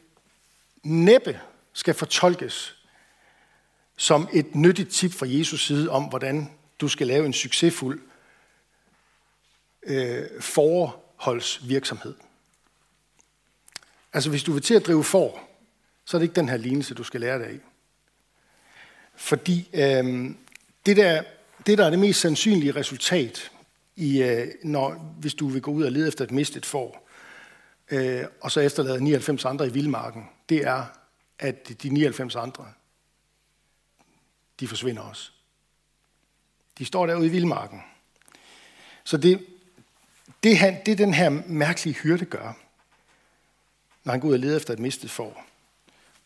næppe 0.83 1.41
skal 1.73 1.95
fortolkes 1.95 2.77
som 3.97 4.29
et 4.33 4.55
nyttigt 4.55 4.91
tip 4.91 5.13
fra 5.13 5.27
Jesus 5.29 5.67
side 5.67 5.91
om, 5.91 6.05
hvordan 6.05 6.51
du 6.81 6.89
skal 6.89 7.07
lave 7.07 7.27
en 7.27 7.33
succesfuld 7.33 8.01
øh, 9.83 10.41
forholdsvirksomhed. 11.25 12.15
Altså 14.13 14.31
hvis 14.31 14.43
du 14.43 14.53
vil 14.53 14.63
til 14.63 14.75
at 14.75 14.87
drive 14.87 15.05
for, 15.05 15.41
så 16.05 16.17
er 16.17 16.19
det 16.19 16.25
ikke 16.25 16.37
den 16.37 16.49
her 16.49 16.57
lignelse, 16.57 16.95
du 16.95 17.05
skal 17.05 17.21
lære 17.21 17.39
dig 17.39 17.47
af. 17.47 17.59
Fordi 19.15 19.69
øh, 19.73 20.31
det, 20.87 20.97
der, 20.97 21.23
det, 21.67 21.79
der 21.79 21.87
er 21.87 21.91
det 21.91 21.99
mest 21.99 22.21
sandsynlige 22.21 22.73
resultat, 22.73 23.51
i, 23.97 24.23
øh, 24.23 24.49
når, 24.65 24.95
hvis 25.19 25.35
du 25.35 25.49
vil 25.49 25.63
gå 25.63 25.71
ud 25.71 25.85
og 25.85 25.93
lede 25.93 26.09
efter 26.09 26.25
et 26.25 26.31
mistet 26.31 26.67
får, 26.67 27.09
øh, 27.91 28.25
og 28.41 28.51
så 28.51 28.61
efterlade 28.61 29.05
99 29.05 29.45
andre 29.45 29.67
i 29.67 29.73
vildmarken, 29.73 30.29
det 30.49 30.67
er, 30.67 30.85
at 31.39 31.83
de 31.83 31.89
99 31.89 32.37
andre, 32.37 32.73
de 34.61 34.69
forsvinder 34.69 35.03
også. 35.03 35.31
De 36.79 36.85
står 36.85 37.07
derude 37.07 37.27
i 37.27 37.31
vildmarken. 37.31 37.83
Så 39.05 39.17
det, 39.17 39.47
det, 40.43 40.59
han, 40.59 40.77
det 40.87 40.99
den 40.99 41.15
her 41.15 41.29
mærkelige 41.47 41.95
hyrde 41.95 42.25
gør, 42.25 42.59
når 44.05 44.13
han 44.13 44.21
går 44.21 44.29
ud 44.29 44.33
og 44.33 44.39
leder 44.39 44.57
efter 44.57 44.73
et 44.73 44.79
mistet 44.79 45.11
får, 45.11 45.47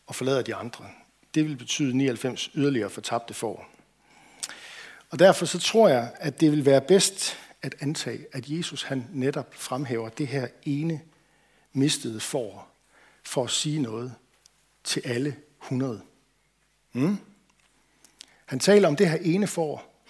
og 0.06 0.14
forlader 0.14 0.42
de 0.42 0.54
andre, 0.54 0.84
det 1.34 1.44
vil 1.44 1.56
betyde 1.56 1.96
99 1.96 2.50
yderligere 2.54 2.90
fortabte 2.90 3.34
får. 3.34 3.68
Og 5.10 5.18
derfor 5.18 5.46
så 5.46 5.58
tror 5.58 5.88
jeg, 5.88 6.12
at 6.16 6.40
det 6.40 6.50
vil 6.50 6.66
være 6.66 6.80
bedst 6.80 7.36
at 7.62 7.74
antage, 7.80 8.26
at 8.32 8.48
Jesus 8.48 8.82
han 8.82 9.06
netop 9.12 9.54
fremhæver 9.54 10.08
det 10.08 10.26
her 10.26 10.48
ene 10.62 11.00
mistede 11.72 12.20
får, 12.20 12.74
for 13.24 13.44
at 13.44 13.50
sige 13.50 13.82
noget 13.82 14.14
til 14.84 15.02
alle 15.04 15.36
100. 15.62 16.02
Mm? 16.92 17.18
Han 18.46 18.58
taler 18.58 18.88
om 18.88 18.96
det 18.96 19.10
her 19.10 19.18
ene 19.18 19.46
får, 19.46 20.04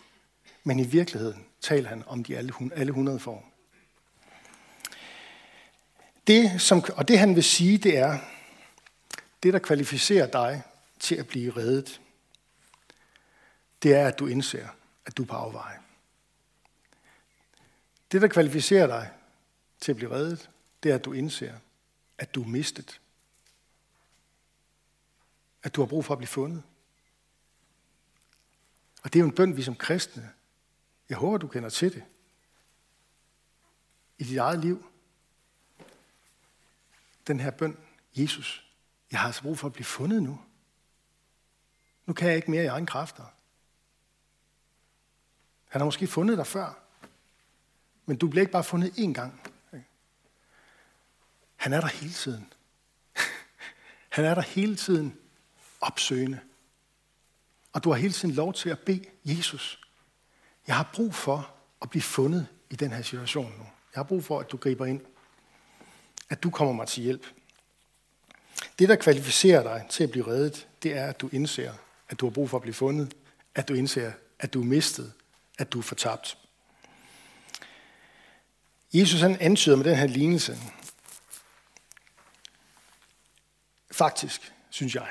men 0.65 0.79
i 0.79 0.87
virkeligheden 0.87 1.45
taler 1.61 1.89
han 1.89 2.03
om 2.07 2.25
de 2.25 2.37
alle, 2.37 2.53
alle 2.75 2.91
100 2.91 3.19
får. 3.19 3.53
Det, 6.29 6.61
som, 6.61 6.85
og 6.97 7.09
det 7.09 7.19
han 7.19 7.35
vil 7.35 7.45
sige, 7.45 7.79
det 7.79 7.99
er, 7.99 8.19
det 9.43 9.53
der 9.53 9.59
kvalificerer 9.59 10.31
dig 10.31 10.63
til 10.99 11.15
at 11.15 11.27
blive 11.27 11.57
reddet, 11.57 12.01
det 13.83 13.95
er, 13.95 14.09
at 14.09 14.19
du 14.19 14.27
indser, 14.27 14.69
at 15.07 15.17
du 15.17 15.23
er 15.23 15.27
på 15.27 15.35
afveje. 15.35 15.79
Det, 18.13 18.23
der 18.23 18.29
kvalificerer 18.29 18.87
dig 18.87 19.11
til 19.81 19.93
at 19.93 19.97
blive 19.97 20.11
reddet, 20.11 20.51
det 20.83 20.91
er, 20.91 20.95
at 20.95 21.05
du 21.05 21.13
indser, 21.13 21.55
at 22.19 22.35
du 22.35 22.43
er 22.43 22.49
mistet. 22.49 23.01
At 25.63 25.75
du 25.75 25.81
har 25.81 25.87
brug 25.87 26.05
for 26.05 26.15
at 26.15 26.19
blive 26.19 26.29
fundet. 26.29 26.63
Og 29.03 29.13
det 29.13 29.19
er 29.19 29.21
jo 29.21 29.27
en 29.27 29.35
bøn, 29.35 29.57
vi 29.57 29.63
som 29.63 29.77
kristne, 29.77 30.31
jeg 31.09 31.19
håber, 31.19 31.39
du 31.39 31.47
kender 31.47 31.69
til 31.69 31.95
det. 31.95 32.05
I 34.19 34.25
dit 34.25 34.39
eget 34.39 34.59
liv. 34.59 34.88
Den 37.29 37.41
her 37.41 37.51
bøn, 37.51 37.79
Jesus, 38.17 38.65
jeg 39.11 39.21
har 39.21 39.27
altså 39.27 39.43
brug 39.43 39.59
for 39.59 39.67
at 39.67 39.73
blive 39.73 39.85
fundet 39.85 40.23
nu. 40.23 40.41
Nu 42.07 42.13
kan 42.13 42.29
jeg 42.29 42.37
ikke 42.37 42.51
mere 42.51 42.65
i 42.65 42.67
egen 42.67 42.87
kræfter. 42.87 43.25
Han 45.69 45.81
har 45.81 45.85
måske 45.85 46.07
fundet 46.07 46.39
dig 46.39 46.47
før. 46.47 46.79
Men 48.07 48.17
du 48.17 48.29
bliver 48.29 48.41
ikke 48.41 48.53
bare 48.53 48.65
fundet 48.65 48.91
én 48.91 49.13
gang. 49.13 49.41
Han 51.57 51.73
er 51.73 51.81
der 51.81 51.89
hele 51.89 52.13
tiden. 52.13 52.53
Han 54.17 54.25
er 54.25 54.35
der 54.35 54.43
hele 54.43 54.77
tiden 54.77 55.19
opsøgende. 55.81 56.41
Og 57.73 57.85
du 57.85 57.91
har 57.91 57.97
hele 57.97 58.13
tiden 58.13 58.35
lov 58.35 58.53
til 58.55 58.71
at 58.71 58.79
bede 58.79 59.05
Jesus. 59.25 59.81
Jeg 60.67 60.77
har 60.77 60.91
brug 60.95 61.15
for 61.15 61.55
at 61.83 61.91
blive 61.91 62.03
fundet 62.03 62.47
i 62.71 62.77
den 62.77 62.91
her 62.91 63.03
situation 63.03 63.53
nu. 63.59 63.65
Jeg 63.65 63.99
har 63.99 64.03
brug 64.03 64.25
for, 64.25 64.41
at 64.41 64.51
du 64.51 64.57
griber 64.57 64.87
ind. 64.87 65.01
At 66.31 66.43
du 66.43 66.51
kommer 66.51 66.75
mig 66.75 66.89
til 66.89 67.03
hjælp. 67.03 67.27
Det, 68.79 68.89
der 68.89 68.97
kvalificerer 68.97 69.63
dig 69.63 69.87
til 69.91 70.05
at 70.05 70.11
blive 70.11 70.27
reddet, 70.27 70.69
det 70.83 70.97
er, 70.97 71.07
at 71.07 71.21
du 71.21 71.29
indser, 71.33 71.73
at 72.09 72.21
du 72.21 72.27
har 72.27 72.31
brug 72.31 72.51
for 72.51 72.57
at 72.57 72.63
blive 72.63 72.75
fundet. 72.75 73.15
At 73.55 73.69
du 73.69 73.75
indser, 73.75 74.13
at 74.39 74.55
du 74.55 74.61
er 74.61 74.65
mistet. 74.65 75.13
At 75.59 75.73
du 75.73 75.79
er 75.79 75.83
fortabt. 75.83 76.39
Jesus 78.93 79.21
han 79.21 79.37
antyder 79.41 79.77
med 79.77 79.85
den 79.85 79.97
her 79.97 80.07
lignelse, 80.07 80.59
faktisk, 83.91 84.53
synes 84.71 84.95
jeg, 84.95 85.09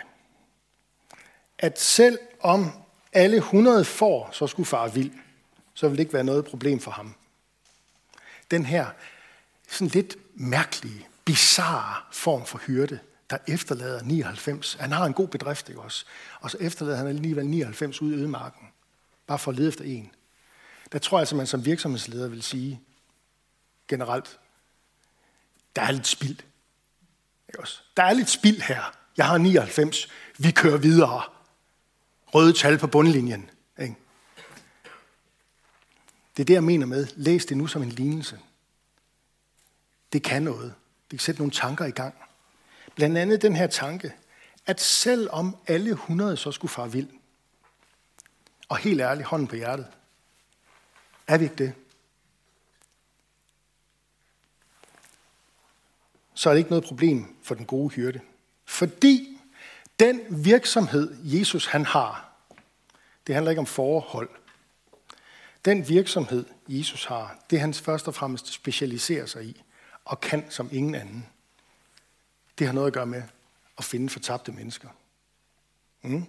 at 1.58 1.80
selv 1.80 2.20
om 2.40 2.72
alle 3.14 3.38
100 3.38 3.86
får 3.86 4.30
så 4.32 4.48
skulle 4.48 4.68
far 4.68 4.88
vild, 4.88 5.12
så 5.74 5.88
vil 5.88 5.98
det 5.98 6.04
ikke 6.04 6.14
være 6.14 6.24
noget 6.24 6.46
problem 6.46 6.80
for 6.80 6.92
ham. 6.92 7.16
Den 8.52 8.66
her 8.66 8.90
sådan 9.70 9.88
lidt 9.88 10.18
mærkelige, 10.38 11.08
bizarre 11.26 11.96
form 12.12 12.46
for 12.46 12.58
hyrde, 12.58 13.00
der 13.30 13.38
efterlader 13.48 14.04
99. 14.04 14.74
Han 14.74 14.92
har 14.92 15.06
en 15.06 15.14
god 15.14 15.28
bedrift, 15.28 15.70
ikke 15.70 15.82
også? 15.82 16.06
Og 16.40 16.52
så 16.52 16.58
efterlader 16.60 16.98
han 16.98 17.08
alligevel 17.08 17.48
99 17.48 18.02
ud 18.02 18.12
i 18.12 18.16
ødemarken, 18.16 18.68
bare 19.28 19.40
for 19.40 19.52
at 19.52 19.58
lede 19.58 19.68
efter 19.68 19.84
en. 19.84 20.12
Der 20.92 21.00
tror 21.00 21.18
jeg 21.18 21.22
altså, 21.22 21.36
man 21.36 21.48
som 21.48 21.66
virksomhedsleder 21.66 22.28
vil 22.28 22.44
sige, 22.44 22.82
generelt, 23.88 24.40
der 25.76 25.82
er 25.82 25.92
lidt 25.92 26.08
spild 26.08 26.40
Ikke 27.50 27.60
også? 27.60 27.82
Der 27.98 28.04
er 28.04 28.14
lidt 28.14 28.30
spild 28.30 28.62
her. 28.62 28.96
Jeg 29.18 29.26
har 29.26 29.38
99. 29.38 30.08
Vi 30.38 30.52
kører 30.52 30.78
videre. 30.78 31.22
Røde 32.28 32.54
tal 32.54 32.78
på 32.78 32.88
bundlinjen. 32.88 33.50
Ikke? 33.80 33.96
Det 36.38 36.44
er 36.44 36.46
det, 36.46 36.54
jeg 36.54 36.64
mener 36.64 36.86
med, 36.86 37.08
læs 37.16 37.46
det 37.46 37.58
nu 37.58 37.68
som 37.68 37.84
en 37.84 37.90
lignelse. 37.90 38.40
Det 40.14 40.24
kan 40.24 40.44
noget. 40.44 40.74
Det 41.12 41.20
kan 41.20 41.24
sætte 41.24 41.42
nogle 41.42 41.52
tanker 41.52 41.86
i 41.86 41.92
gang. 41.92 42.16
Blandt 42.96 43.18
andet 43.18 43.42
den 43.42 43.56
her 43.56 43.68
tanke, 43.68 44.14
at 44.66 44.82
selvom 44.82 45.58
alle 45.68 45.90
100 45.90 46.38
så 46.38 46.52
skulle 46.52 46.72
fare 46.72 46.92
vild, 46.92 47.10
og 48.70 48.78
helt 48.78 49.02
ærligt, 49.02 49.28
hånden 49.28 49.48
på 49.48 49.56
hjertet, 49.56 49.88
er 51.28 51.38
vi 51.38 51.44
ikke 51.44 51.56
det? 51.56 51.74
Så 56.34 56.50
er 56.50 56.54
det 56.54 56.60
ikke 56.60 56.70
noget 56.70 56.86
problem 56.86 57.36
for 57.44 57.56
den 57.56 57.66
gode 57.66 57.90
hyrde. 57.90 58.20
Fordi 58.66 59.40
den 60.00 60.46
virksomhed, 60.46 61.16
Jesus 61.24 61.66
han 61.66 61.86
har, 61.86 62.32
det 63.28 63.36
handler 63.36 63.52
ikke 63.52 63.60
om 63.60 63.66
forhold. 63.66 64.30
Den 65.66 65.90
virksomhed, 65.90 66.46
Jesus 66.68 67.06
har, 67.06 67.40
det 67.50 67.60
han 67.60 67.74
først 67.74 68.08
og 68.08 68.16
fremmest 68.16 68.54
specialiserer 68.54 69.26
sig 69.26 69.46
i, 69.46 69.64
og 70.08 70.22
kan 70.22 70.52
som 70.52 70.70
ingen 70.72 70.96
anden. 70.96 71.28
Det 72.60 72.68
har 72.68 72.74
noget 72.74 72.88
at 72.88 72.94
gøre 72.94 73.06
med 73.06 73.24
at 73.78 73.84
finde 73.84 74.10
fortabte 74.10 74.52
mennesker. 74.52 74.90
Mm. 76.02 76.26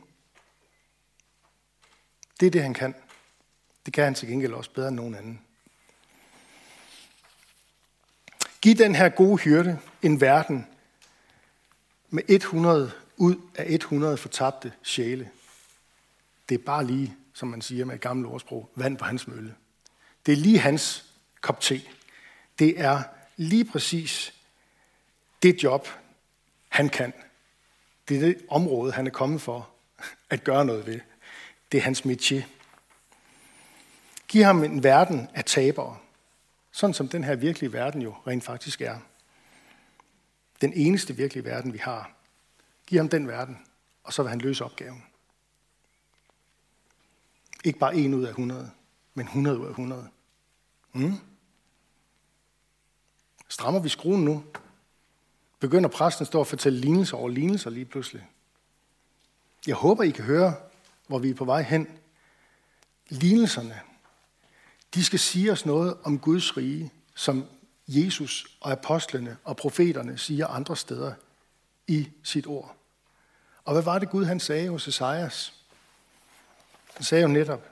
Det 2.41 2.47
er 2.47 2.51
det, 2.51 2.63
han 2.63 2.75
kan. 2.75 2.95
Det 3.87 3.95
kan 3.95 4.05
han 4.05 4.15
til 4.15 4.29
gengæld 4.29 4.53
også 4.53 4.71
bedre 4.71 4.89
end 4.89 4.97
nogen 4.97 5.15
anden. 5.15 5.41
Giv 8.61 8.75
den 8.75 8.95
her 8.95 9.09
gode 9.09 9.37
hyrde 9.37 9.79
en 10.03 10.21
verden 10.21 10.67
med 12.11 12.23
100 12.29 12.93
ud 13.17 13.37
af 13.55 13.67
100 13.69 14.17
fortabte 14.17 14.73
sjæle. 14.83 15.31
Det 16.49 16.55
er 16.55 16.65
bare 16.65 16.87
lige, 16.87 17.17
som 17.35 17.49
man 17.49 17.63
siger 17.63 17.85
med 17.85 17.95
et 17.95 18.01
gammelt 18.01 18.29
ordsprog, 18.29 18.71
vand 18.75 18.97
på 18.97 19.05
hans 19.05 19.29
mølle. 19.29 19.55
Det 20.27 20.33
er 20.33 20.37
lige 20.37 20.59
hans 20.59 21.05
kop 21.41 21.61
te. 21.61 21.83
Det 22.59 22.81
er 22.81 23.03
lige 23.39 23.65
præcis 23.65 24.35
det 25.43 25.63
job, 25.63 25.89
han 26.69 26.89
kan. 26.89 27.13
Det 28.09 28.17
er 28.17 28.21
det 28.21 28.47
område, 28.49 28.93
han 28.93 29.07
er 29.07 29.11
kommet 29.11 29.41
for 29.41 29.71
at 30.31 30.45
gøre 30.45 30.65
noget 30.65 30.87
ved. 30.87 31.01
Det 31.73 31.79
er 31.79 31.83
hans 31.83 32.01
métier. 32.01 32.43
Giv 34.29 34.45
ham 34.45 34.65
en 34.65 34.83
verden 34.83 35.29
af 35.35 35.45
tabere. 35.45 35.99
Sådan 36.73 36.95
som 36.95 37.09
den 37.09 37.25
her 37.25 37.37
virkelige 37.37 37.73
verden 37.73 38.03
jo 38.03 38.15
rent 38.27 38.45
faktisk 38.45 38.81
er. 38.81 38.99
Den 40.61 40.73
eneste 40.73 41.17
virkelige 41.17 41.45
verden, 41.45 41.73
vi 41.73 41.79
har. 41.79 42.13
Giv 42.87 42.99
ham 42.99 43.09
den 43.09 43.29
verden, 43.29 43.59
og 44.05 44.13
så 44.13 44.23
vil 44.23 44.31
han 44.31 44.39
løse 44.39 44.65
opgaven. 44.65 45.05
Ikke 47.65 47.79
bare 47.79 47.97
en 47.97 48.15
ud 48.15 48.25
af 48.25 48.29
100, 48.29 48.71
men 49.15 49.27
100 49.27 49.59
ud 49.59 49.65
af 49.65 49.71
100. 49.71 50.09
Mm? 50.93 51.13
Strammer 53.49 53.81
vi 53.81 53.89
skruen 53.89 54.25
nu? 54.25 54.45
Begynder 55.61 55.89
præsten 55.89 56.27
stå 56.27 56.39
og 56.39 56.47
fortælle 56.47 56.81
lignelser 56.81 57.17
over 57.17 57.29
lignelser 57.29 57.71
lige 57.71 57.85
pludselig? 57.85 58.27
Jeg 59.67 59.75
håber, 59.75 60.03
I 60.03 60.11
kan 60.11 60.25
høre, 60.25 60.55
hvor 61.07 61.19
vi 61.19 61.31
er 61.31 61.35
på 61.35 61.45
vej 61.45 61.63
hen. 61.63 61.89
Lignelserne, 63.09 63.81
de 64.95 65.05
skal 65.05 65.19
sige 65.19 65.53
os 65.53 65.67
noget 65.67 65.97
om 66.05 66.19
Guds 66.19 66.57
rige, 66.57 66.93
som 67.15 67.45
Jesus 67.89 68.57
og 68.61 68.73
apostlene 68.73 69.37
og 69.45 69.57
profeterne 69.57 70.19
siger 70.19 70.47
andre 70.47 70.77
steder 70.77 71.13
i 71.87 72.09
sit 72.23 72.47
ord. 72.47 72.77
Og 73.65 73.73
hvad 73.73 73.83
var 73.83 73.99
det 73.99 74.11
Gud, 74.11 74.25
han 74.25 74.41
sagde 74.41 74.69
hos 74.69 74.89
Esajas? 74.89 75.53
Han 76.95 77.05
sagde 77.05 77.23
jo 77.23 77.29
netop, 77.29 77.71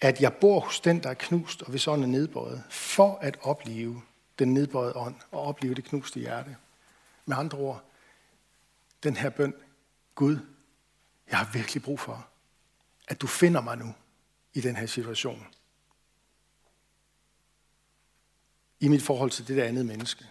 at 0.00 0.20
jeg 0.20 0.34
bor 0.34 0.60
hos 0.60 0.80
den, 0.80 1.02
der 1.02 1.10
er 1.10 1.14
knust 1.14 1.62
og 1.62 1.70
hvis 1.70 1.86
ånden 1.86 2.14
er 2.14 2.18
nedbøjet, 2.18 2.62
for 2.70 3.18
at 3.20 3.36
opleve 3.42 4.02
den 4.38 4.54
nedbøjede 4.54 4.96
ånd 4.96 5.16
og 5.30 5.42
opleve 5.42 5.74
det 5.74 5.84
knuste 5.84 6.20
hjerte. 6.20 6.56
Med 7.24 7.36
andre 7.36 7.58
ord, 7.58 7.84
den 9.02 9.16
her 9.16 9.30
bøn, 9.30 9.54
Gud, 10.14 10.38
jeg 11.30 11.38
har 11.38 11.52
virkelig 11.52 11.82
brug 11.82 12.00
for, 12.00 12.28
at 13.08 13.20
du 13.20 13.26
finder 13.26 13.60
mig 13.60 13.76
nu 13.76 13.94
i 14.52 14.60
den 14.60 14.76
her 14.76 14.86
situation. 14.86 15.46
I 18.80 18.88
mit 18.88 19.02
forhold 19.02 19.30
til 19.30 19.48
det 19.48 19.56
der 19.56 19.64
andet 19.64 19.86
menneske. 19.86 20.26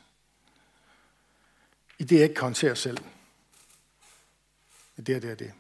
I 2.00 2.04
det, 2.04 2.16
jeg 2.16 2.24
ikke 2.24 2.36
kan 2.36 2.44
håndtere 2.44 2.76
selv. 2.76 2.98
Det 4.98 5.10
er 5.10 5.20
det 5.20 5.32
og 5.32 5.40
det. 5.40 5.54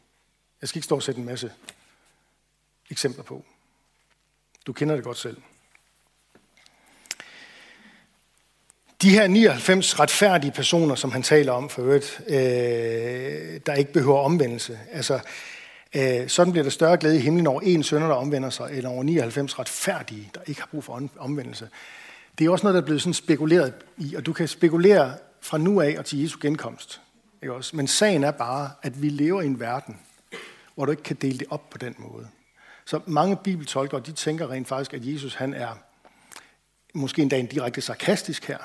Jeg 0.61 0.69
skal 0.69 0.77
ikke 0.77 0.85
stå 0.85 0.95
og 0.95 1.03
sætte 1.03 1.19
en 1.19 1.25
masse 1.25 1.53
eksempler 2.89 3.23
på. 3.23 3.45
Du 4.65 4.73
kender 4.73 4.95
det 4.95 5.03
godt 5.03 5.17
selv. 5.17 5.41
De 9.03 9.09
her 9.09 9.27
99 9.27 9.99
retfærdige 9.99 10.51
personer, 10.51 10.95
som 10.95 11.11
han 11.11 11.23
taler 11.23 11.51
om 11.51 11.69
for 11.69 11.81
øvrigt, 11.81 12.21
øh, 12.27 12.35
der 13.65 13.73
ikke 13.73 13.93
behøver 13.93 14.19
omvendelse. 14.19 14.79
Altså, 14.91 15.19
øh, 15.95 16.27
sådan 16.27 16.51
bliver 16.51 16.63
der 16.63 16.69
større 16.69 16.97
glæde 16.97 17.17
i 17.17 17.19
himlen 17.19 17.47
over 17.47 17.61
en 17.61 17.83
sønder, 17.83 18.07
der 18.07 18.15
omvender 18.15 18.49
sig, 18.49 18.69
end 18.73 18.85
over 18.85 19.03
99 19.03 19.59
retfærdige, 19.59 20.31
der 20.35 20.41
ikke 20.47 20.61
har 20.61 20.67
brug 20.71 20.83
for 20.83 21.09
omvendelse. 21.17 21.69
Det 22.37 22.45
er 22.45 22.49
også 22.49 22.63
noget, 22.63 22.73
der 22.73 22.81
er 22.81 22.85
blevet 22.85 23.01
sådan 23.01 23.13
spekuleret 23.13 23.73
i, 23.97 24.15
og 24.15 24.25
du 24.25 24.33
kan 24.33 24.47
spekulere 24.47 25.13
fra 25.41 25.57
nu 25.57 25.81
af 25.81 25.95
og 25.97 26.05
til 26.05 26.21
Jesu 26.21 26.37
genkomst. 26.41 27.01
Ikke 27.41 27.53
også? 27.53 27.75
Men 27.75 27.87
sagen 27.87 28.23
er 28.23 28.31
bare, 28.31 28.71
at 28.81 29.01
vi 29.01 29.09
lever 29.09 29.41
i 29.41 29.45
en 29.45 29.59
verden, 29.59 29.99
hvor 30.75 30.85
du 30.85 30.91
ikke 30.91 31.03
kan 31.03 31.17
dele 31.21 31.37
det 31.37 31.47
op 31.49 31.69
på 31.69 31.77
den 31.77 31.95
måde. 31.97 32.27
Så 32.85 32.99
mange 33.05 33.37
bibeltolkere, 33.43 34.01
de 34.05 34.11
tænker 34.11 34.51
rent 34.51 34.67
faktisk, 34.67 34.93
at 34.93 35.01
Jesus 35.03 35.35
han 35.35 35.53
er 35.53 35.77
måske 36.93 37.21
endda 37.21 37.37
en 37.37 37.45
direkte 37.45 37.81
sarkastisk 37.81 38.47
her. 38.47 38.57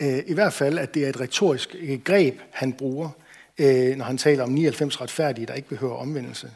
Øh, 0.00 0.22
I 0.26 0.34
hvert 0.34 0.52
fald, 0.52 0.78
at 0.78 0.94
det 0.94 1.04
er 1.04 1.08
et 1.08 1.20
retorisk 1.20 1.76
greb, 2.04 2.40
han 2.50 2.72
bruger, 2.72 3.10
øh, 3.58 3.96
når 3.96 4.04
han 4.04 4.18
taler 4.18 4.44
om 4.44 4.50
99 4.50 5.00
retfærdige, 5.00 5.46
der 5.46 5.54
ikke 5.54 5.68
behøver 5.68 5.96
omvendelse. 5.96 6.50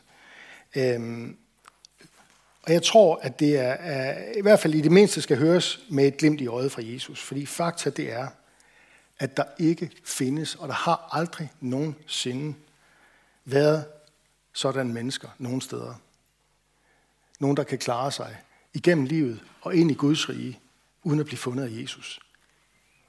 Øhm, 0.76 1.36
og 2.62 2.72
jeg 2.72 2.82
tror, 2.82 3.16
at 3.22 3.40
det 3.40 3.58
er, 3.58 4.14
i 4.36 4.40
hvert 4.40 4.60
fald 4.60 4.74
i 4.74 4.80
det 4.80 4.92
mindste 4.92 5.22
skal 5.22 5.36
høres 5.36 5.80
med 5.88 6.06
et 6.06 6.16
glimt 6.16 6.40
i 6.40 6.46
øjet 6.46 6.72
fra 6.72 6.82
Jesus. 6.84 7.22
Fordi 7.22 7.46
fakta 7.46 7.90
det 7.90 8.12
er, 8.12 8.28
at 9.18 9.36
der 9.36 9.44
ikke 9.58 9.90
findes, 10.04 10.54
og 10.54 10.68
der 10.68 10.74
har 10.74 11.08
aldrig 11.12 11.52
nogensinde 11.60 12.54
været 13.44 13.84
sådan 14.52 14.92
mennesker 14.92 15.28
nogen 15.38 15.60
steder. 15.60 15.94
Nogen, 17.40 17.56
der 17.56 17.62
kan 17.62 17.78
klare 17.78 18.12
sig 18.12 18.36
igennem 18.74 19.04
livet 19.04 19.40
og 19.60 19.74
ind 19.74 19.90
i 19.90 19.94
Guds 19.94 20.28
rige, 20.28 20.58
uden 21.02 21.20
at 21.20 21.26
blive 21.26 21.38
fundet 21.38 21.64
af 21.64 21.82
Jesus. 21.82 22.20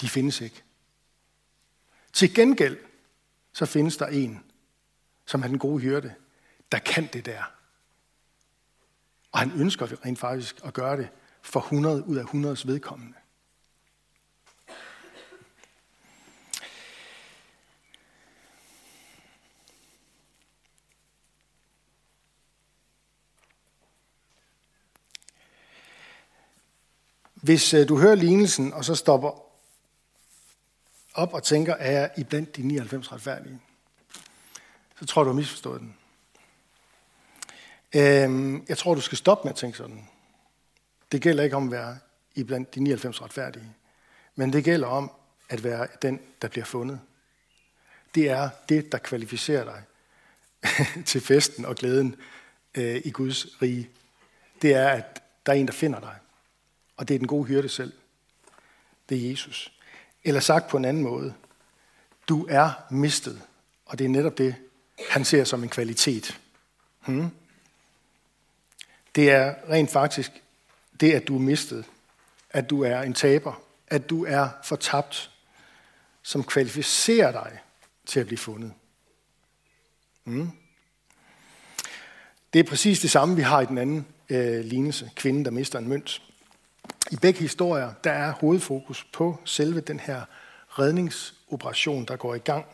De 0.01 0.09
findes 0.09 0.41
ikke. 0.41 0.63
Til 2.13 2.33
gengæld, 2.33 2.77
så 3.53 3.65
findes 3.65 3.97
der 3.97 4.07
en, 4.07 4.43
som 5.25 5.43
er 5.43 5.47
den 5.47 5.59
gode 5.59 5.81
hyrde, 5.81 6.15
der 6.71 6.79
kan 6.79 7.09
det 7.13 7.25
der. 7.25 7.43
Og 9.31 9.39
han 9.39 9.51
ønsker 9.51 10.05
rent 10.05 10.19
faktisk 10.19 10.59
at 10.63 10.73
gøre 10.73 10.97
det 10.97 11.09
for 11.41 11.59
100 11.59 12.03
ud 12.07 12.15
af 12.15 12.21
100 12.21 12.67
vedkommende. 12.67 13.13
Hvis 27.33 27.73
øh, 27.73 27.87
du 27.87 27.99
hører 27.99 28.15
lignelsen, 28.15 28.73
og 28.73 28.85
så 28.85 28.95
stopper 28.95 29.44
op 31.15 31.33
og 31.33 31.43
tænker, 31.43 31.73
er 31.73 31.91
jeg 31.91 32.11
i 32.17 32.23
blandt 32.23 32.55
de 32.55 32.61
99 32.61 33.11
retfærdige, 33.11 33.59
så 34.99 35.05
tror 35.05 35.23
du, 35.23 35.29
du 35.29 35.33
har 35.33 35.39
misforstået 35.39 35.81
den. 35.81 35.95
Øhm, 37.95 38.65
jeg 38.69 38.77
tror, 38.77 38.95
du 38.95 39.01
skal 39.01 39.17
stoppe 39.17 39.45
med 39.45 39.51
at 39.51 39.57
tænke 39.57 39.77
sådan. 39.77 40.07
Det 41.11 41.21
gælder 41.21 41.43
ikke 41.43 41.55
om 41.55 41.65
at 41.65 41.71
være 41.71 41.97
i 42.35 42.43
blandt 42.43 42.75
de 42.75 42.79
99 42.79 43.21
retfærdige, 43.21 43.73
men 44.35 44.53
det 44.53 44.63
gælder 44.63 44.87
om 44.87 45.11
at 45.49 45.63
være 45.63 45.87
den, 46.01 46.19
der 46.41 46.47
bliver 46.47 46.65
fundet. 46.65 46.99
Det 48.15 48.29
er 48.29 48.49
det, 48.69 48.91
der 48.91 48.97
kvalificerer 48.97 49.63
dig 49.63 49.83
til 51.05 51.21
festen 51.21 51.65
og 51.65 51.75
glæden 51.75 52.15
øh, 52.75 53.01
i 53.05 53.11
Guds 53.11 53.61
rige. 53.61 53.89
Det 54.61 54.73
er, 54.73 54.89
at 54.89 55.23
der 55.45 55.51
er 55.51 55.57
en, 55.57 55.67
der 55.67 55.73
finder 55.73 55.99
dig. 55.99 56.15
Og 56.97 57.07
det 57.07 57.13
er 57.13 57.19
den 57.19 57.27
gode 57.27 57.45
hyrde 57.45 57.69
selv. 57.69 57.93
Det 59.09 59.25
er 59.25 59.29
Jesus. 59.29 59.74
Eller 60.25 60.39
sagt 60.39 60.67
på 60.67 60.77
en 60.77 60.85
anden 60.85 61.03
måde. 61.03 61.33
Du 62.29 62.47
er 62.49 62.71
mistet. 62.89 63.41
Og 63.85 63.99
det 63.99 64.05
er 64.05 64.09
netop 64.09 64.37
det, 64.37 64.55
han 65.09 65.25
ser 65.25 65.43
som 65.43 65.63
en 65.63 65.69
kvalitet. 65.69 66.39
Hmm? 67.05 67.29
Det 69.15 69.31
er 69.31 69.55
rent 69.69 69.91
faktisk 69.91 70.31
det, 70.99 71.13
at 71.13 71.27
du 71.27 71.35
er 71.35 71.39
mistet. 71.41 71.85
At 72.49 72.69
du 72.69 72.83
er 72.83 73.01
en 73.01 73.13
taber. 73.13 73.61
At 73.87 74.09
du 74.09 74.25
er 74.25 74.49
fortabt. 74.63 75.31
som 76.23 76.43
kvalificerer 76.43 77.31
dig 77.31 77.59
til 78.05 78.19
at 78.19 78.25
blive 78.25 78.37
fundet. 78.37 78.73
Hmm? 80.23 80.51
Det 82.53 82.59
er 82.59 82.63
præcis 82.63 82.99
det 82.99 83.11
samme, 83.11 83.35
vi 83.35 83.41
har 83.41 83.61
i 83.61 83.65
den 83.65 83.77
anden 83.77 84.07
øh, 84.29 84.65
lignelse, 84.65 85.11
kvinden, 85.15 85.45
der 85.45 85.51
mister 85.51 85.79
en 85.79 85.87
mønt. 85.87 86.21
I 87.11 87.15
begge 87.15 87.39
historier, 87.39 87.93
der 88.03 88.11
er 88.11 88.31
hovedfokus 88.31 89.03
på 89.13 89.39
selve 89.45 89.79
den 89.79 89.99
her 89.99 90.21
redningsoperation, 90.79 92.05
der 92.05 92.15
går 92.15 92.35
i 92.35 92.39
gang 92.39 92.65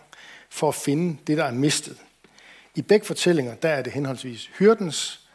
for 0.49 0.67
at 0.67 0.75
finde 0.75 1.17
det, 1.27 1.37
der 1.37 1.43
er 1.43 1.51
mistet. 1.51 1.97
I 2.75 2.81
begge 2.81 3.05
fortællinger, 3.05 3.55
der 3.55 3.69
er 3.69 3.81
det 3.81 3.93
henholdsvis 3.93 4.49
hyrdens 4.59 5.27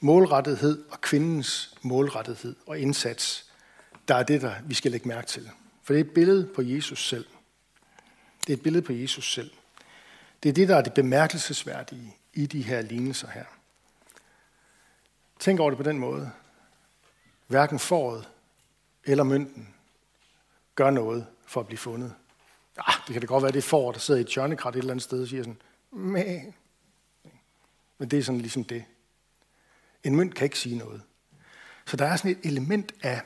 målrettethed 0.00 0.84
og 0.90 1.00
kvindens 1.00 1.74
målrettethed 1.82 2.56
og 2.66 2.78
indsats, 2.78 3.50
der 4.08 4.14
er 4.14 4.22
det, 4.22 4.42
der 4.42 4.54
vi 4.64 4.74
skal 4.74 4.90
lægge 4.90 5.08
mærke 5.08 5.26
til. 5.26 5.50
For 5.82 5.92
det 5.92 6.00
er 6.00 6.04
et 6.04 6.14
billede 6.14 6.46
på 6.54 6.62
Jesus 6.62 7.08
selv. 7.08 7.26
Det 8.46 8.52
er 8.52 8.56
et 8.56 8.62
billede 8.62 8.82
på 8.82 8.92
Jesus 8.92 9.32
selv. 9.34 9.50
Det 10.42 10.48
er 10.48 10.52
det, 10.52 10.68
der 10.68 10.76
er 10.76 10.82
det 10.82 10.94
bemærkelsesværdige 10.94 12.16
i 12.34 12.46
de 12.46 12.62
her 12.62 12.82
lignelser 12.82 13.28
her. 13.28 13.44
Tænk 15.38 15.60
over 15.60 15.70
det 15.70 15.76
på 15.76 15.82
den 15.82 15.98
måde. 15.98 16.30
Hverken 17.50 17.78
foråret 17.78 18.28
eller 19.04 19.24
mønten 19.24 19.74
gør 20.74 20.90
noget 20.90 21.26
for 21.46 21.60
at 21.60 21.66
blive 21.66 21.78
fundet. 21.78 22.14
Ja, 22.76 22.92
det 23.06 23.12
kan 23.12 23.20
det 23.20 23.28
godt 23.28 23.42
være, 23.42 23.52
det 23.52 23.58
er 23.58 23.62
for, 23.62 23.92
der 23.92 23.98
sidder 23.98 24.20
i 24.20 24.20
et 24.20 24.28
tjørnekrat 24.28 24.74
et 24.74 24.78
eller 24.78 24.90
andet 24.90 25.02
sted 25.02 25.22
og 25.22 25.28
siger 25.28 25.42
sådan, 25.42 25.60
Mæh. 25.92 26.42
men 27.98 28.10
det 28.10 28.18
er 28.18 28.22
sådan 28.22 28.40
ligesom 28.40 28.64
det. 28.64 28.84
En 30.04 30.16
mønt 30.16 30.34
kan 30.34 30.44
ikke 30.44 30.58
sige 30.58 30.78
noget. 30.78 31.02
Så 31.86 31.96
der 31.96 32.04
er 32.06 32.16
sådan 32.16 32.30
et 32.30 32.38
element 32.42 32.92
af, 33.02 33.22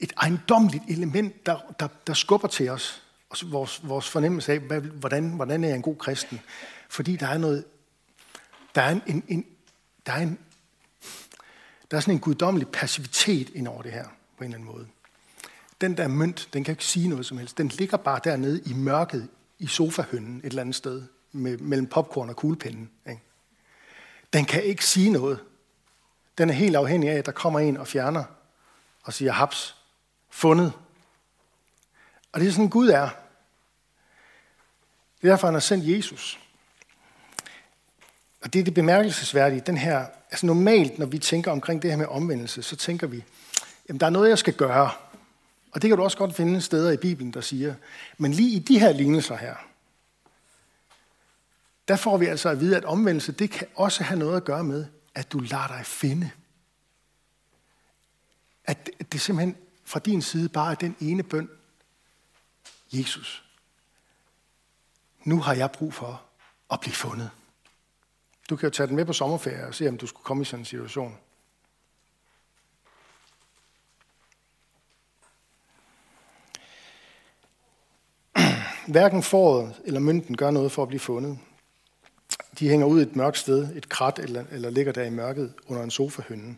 et 0.00 0.12
ejendomligt 0.16 0.84
element, 0.88 1.46
der, 1.46 1.74
der, 1.80 1.88
der 2.06 2.14
skubber 2.14 2.48
til 2.48 2.68
os, 2.68 3.02
vores, 3.44 3.88
vores 3.88 4.08
fornemmelse 4.08 4.52
af, 4.52 4.58
hvad, 4.58 4.80
hvordan, 4.80 5.30
hvordan 5.30 5.64
er 5.64 5.68
jeg 5.68 5.76
en 5.76 5.82
god 5.82 5.96
kristen. 5.96 6.40
Fordi 6.88 7.16
der 7.16 7.26
er 7.26 7.38
noget, 7.38 7.64
der 8.74 8.82
er 8.82 8.90
en, 8.90 9.02
en, 9.06 9.24
en 9.28 9.46
der 10.06 10.12
er 10.12 10.22
en, 10.22 10.38
der 11.90 11.96
er 11.96 12.00
sådan 12.00 12.14
en 12.14 12.20
guddommelig 12.20 12.68
passivitet 12.68 13.50
ind 13.50 13.68
over 13.68 13.82
det 13.82 13.92
her, 13.92 14.04
på 14.04 14.44
en 14.44 14.44
eller 14.44 14.58
anden 14.58 14.72
måde. 14.74 14.86
Den 15.80 15.96
der 15.96 16.08
mønt, 16.08 16.48
den 16.52 16.64
kan 16.64 16.72
ikke 16.72 16.84
sige 16.84 17.08
noget 17.08 17.26
som 17.26 17.38
helst. 17.38 17.58
Den 17.58 17.68
ligger 17.68 17.96
bare 17.96 18.20
dernede 18.24 18.62
i 18.66 18.72
mørket, 18.72 19.28
i 19.58 19.66
sofahønnen 19.66 20.38
et 20.38 20.44
eller 20.44 20.60
andet 20.60 20.74
sted, 20.74 21.02
med, 21.32 21.58
mellem 21.58 21.86
popcorn 21.86 22.28
og 22.28 22.36
kuglepinden. 22.36 22.90
Ikke? 23.08 23.22
Den 24.32 24.44
kan 24.44 24.62
ikke 24.62 24.84
sige 24.84 25.10
noget. 25.10 25.40
Den 26.38 26.50
er 26.50 26.54
helt 26.54 26.76
afhængig 26.76 27.10
af, 27.10 27.14
at 27.14 27.26
der 27.26 27.32
kommer 27.32 27.60
en 27.60 27.76
og 27.76 27.86
fjerner 27.86 28.24
og 29.04 29.12
siger, 29.12 29.32
haps, 29.32 29.76
fundet. 30.30 30.72
Og 32.32 32.40
det 32.40 32.48
er 32.48 32.52
sådan, 32.52 32.68
Gud 32.68 32.88
er. 32.88 33.08
Det 35.20 35.28
er 35.28 35.32
derfor, 35.32 35.46
han 35.46 35.54
har 35.54 35.60
sendt 35.60 35.88
Jesus. 35.88 36.40
Og 38.42 38.52
det 38.52 38.58
er 38.58 38.64
det 38.64 38.74
bemærkelsesværdige. 38.74 39.60
Den 39.60 39.76
her, 39.76 40.06
altså 40.30 40.46
normalt, 40.46 40.98
når 40.98 41.06
vi 41.06 41.18
tænker 41.18 41.52
omkring 41.52 41.82
det 41.82 41.90
her 41.90 41.96
med 41.96 42.06
omvendelse, 42.06 42.62
så 42.62 42.76
tænker 42.76 43.06
vi, 43.06 43.24
jamen 43.88 44.00
der 44.00 44.06
er 44.06 44.10
noget, 44.10 44.28
jeg 44.28 44.38
skal 44.38 44.54
gøre. 44.54 44.90
Og 45.72 45.82
det 45.82 45.88
kan 45.88 45.96
du 45.96 46.04
også 46.04 46.18
godt 46.18 46.34
finde 46.34 46.60
steder 46.60 46.92
i 46.92 46.96
Bibelen, 46.96 47.32
der 47.32 47.40
siger. 47.40 47.74
Men 48.18 48.32
lige 48.32 48.56
i 48.56 48.58
de 48.58 48.78
her 48.78 48.92
lignelser 48.92 49.36
her, 49.36 49.54
der 51.88 51.96
får 51.96 52.16
vi 52.16 52.26
altså 52.26 52.48
at 52.48 52.60
vide, 52.60 52.76
at 52.76 52.84
omvendelse, 52.84 53.32
det 53.32 53.50
kan 53.50 53.66
også 53.74 54.02
have 54.02 54.18
noget 54.18 54.36
at 54.36 54.44
gøre 54.44 54.64
med, 54.64 54.86
at 55.14 55.32
du 55.32 55.38
lader 55.38 55.66
dig 55.66 55.86
finde. 55.86 56.30
At 58.64 58.90
det 59.12 59.20
simpelthen 59.20 59.56
fra 59.84 60.00
din 60.00 60.22
side 60.22 60.48
bare 60.48 60.70
er 60.70 60.74
den 60.74 60.96
ene 61.00 61.22
bøn. 61.22 61.48
Jesus, 62.92 63.44
nu 65.24 65.40
har 65.40 65.54
jeg 65.54 65.70
brug 65.70 65.94
for 65.94 66.22
at 66.72 66.80
blive 66.80 66.94
fundet. 66.94 67.30
Du 68.50 68.56
kan 68.56 68.66
jo 68.66 68.70
tage 68.70 68.86
den 68.86 68.96
med 68.96 69.04
på 69.04 69.12
sommerferie 69.12 69.66
og 69.66 69.74
se, 69.74 69.88
om 69.88 69.98
du 69.98 70.06
skulle 70.06 70.24
komme 70.24 70.42
i 70.42 70.44
sådan 70.44 70.60
en 70.60 70.64
situation. 70.64 71.18
Hverken 78.88 79.22
foråret 79.22 79.80
eller 79.84 80.00
mynten 80.00 80.36
gør 80.36 80.50
noget 80.50 80.72
for 80.72 80.82
at 80.82 80.88
blive 80.88 81.00
fundet. 81.00 81.38
De 82.58 82.68
hænger 82.68 82.86
ud 82.86 83.02
et 83.02 83.16
mørkt 83.16 83.38
sted, 83.38 83.76
et 83.76 83.88
krat, 83.88 84.18
eller, 84.18 84.44
eller 84.50 84.70
ligger 84.70 84.92
der 84.92 85.02
i 85.02 85.10
mørket 85.10 85.54
under 85.66 85.82
en 85.82 85.90
sofahønne. 85.90 86.56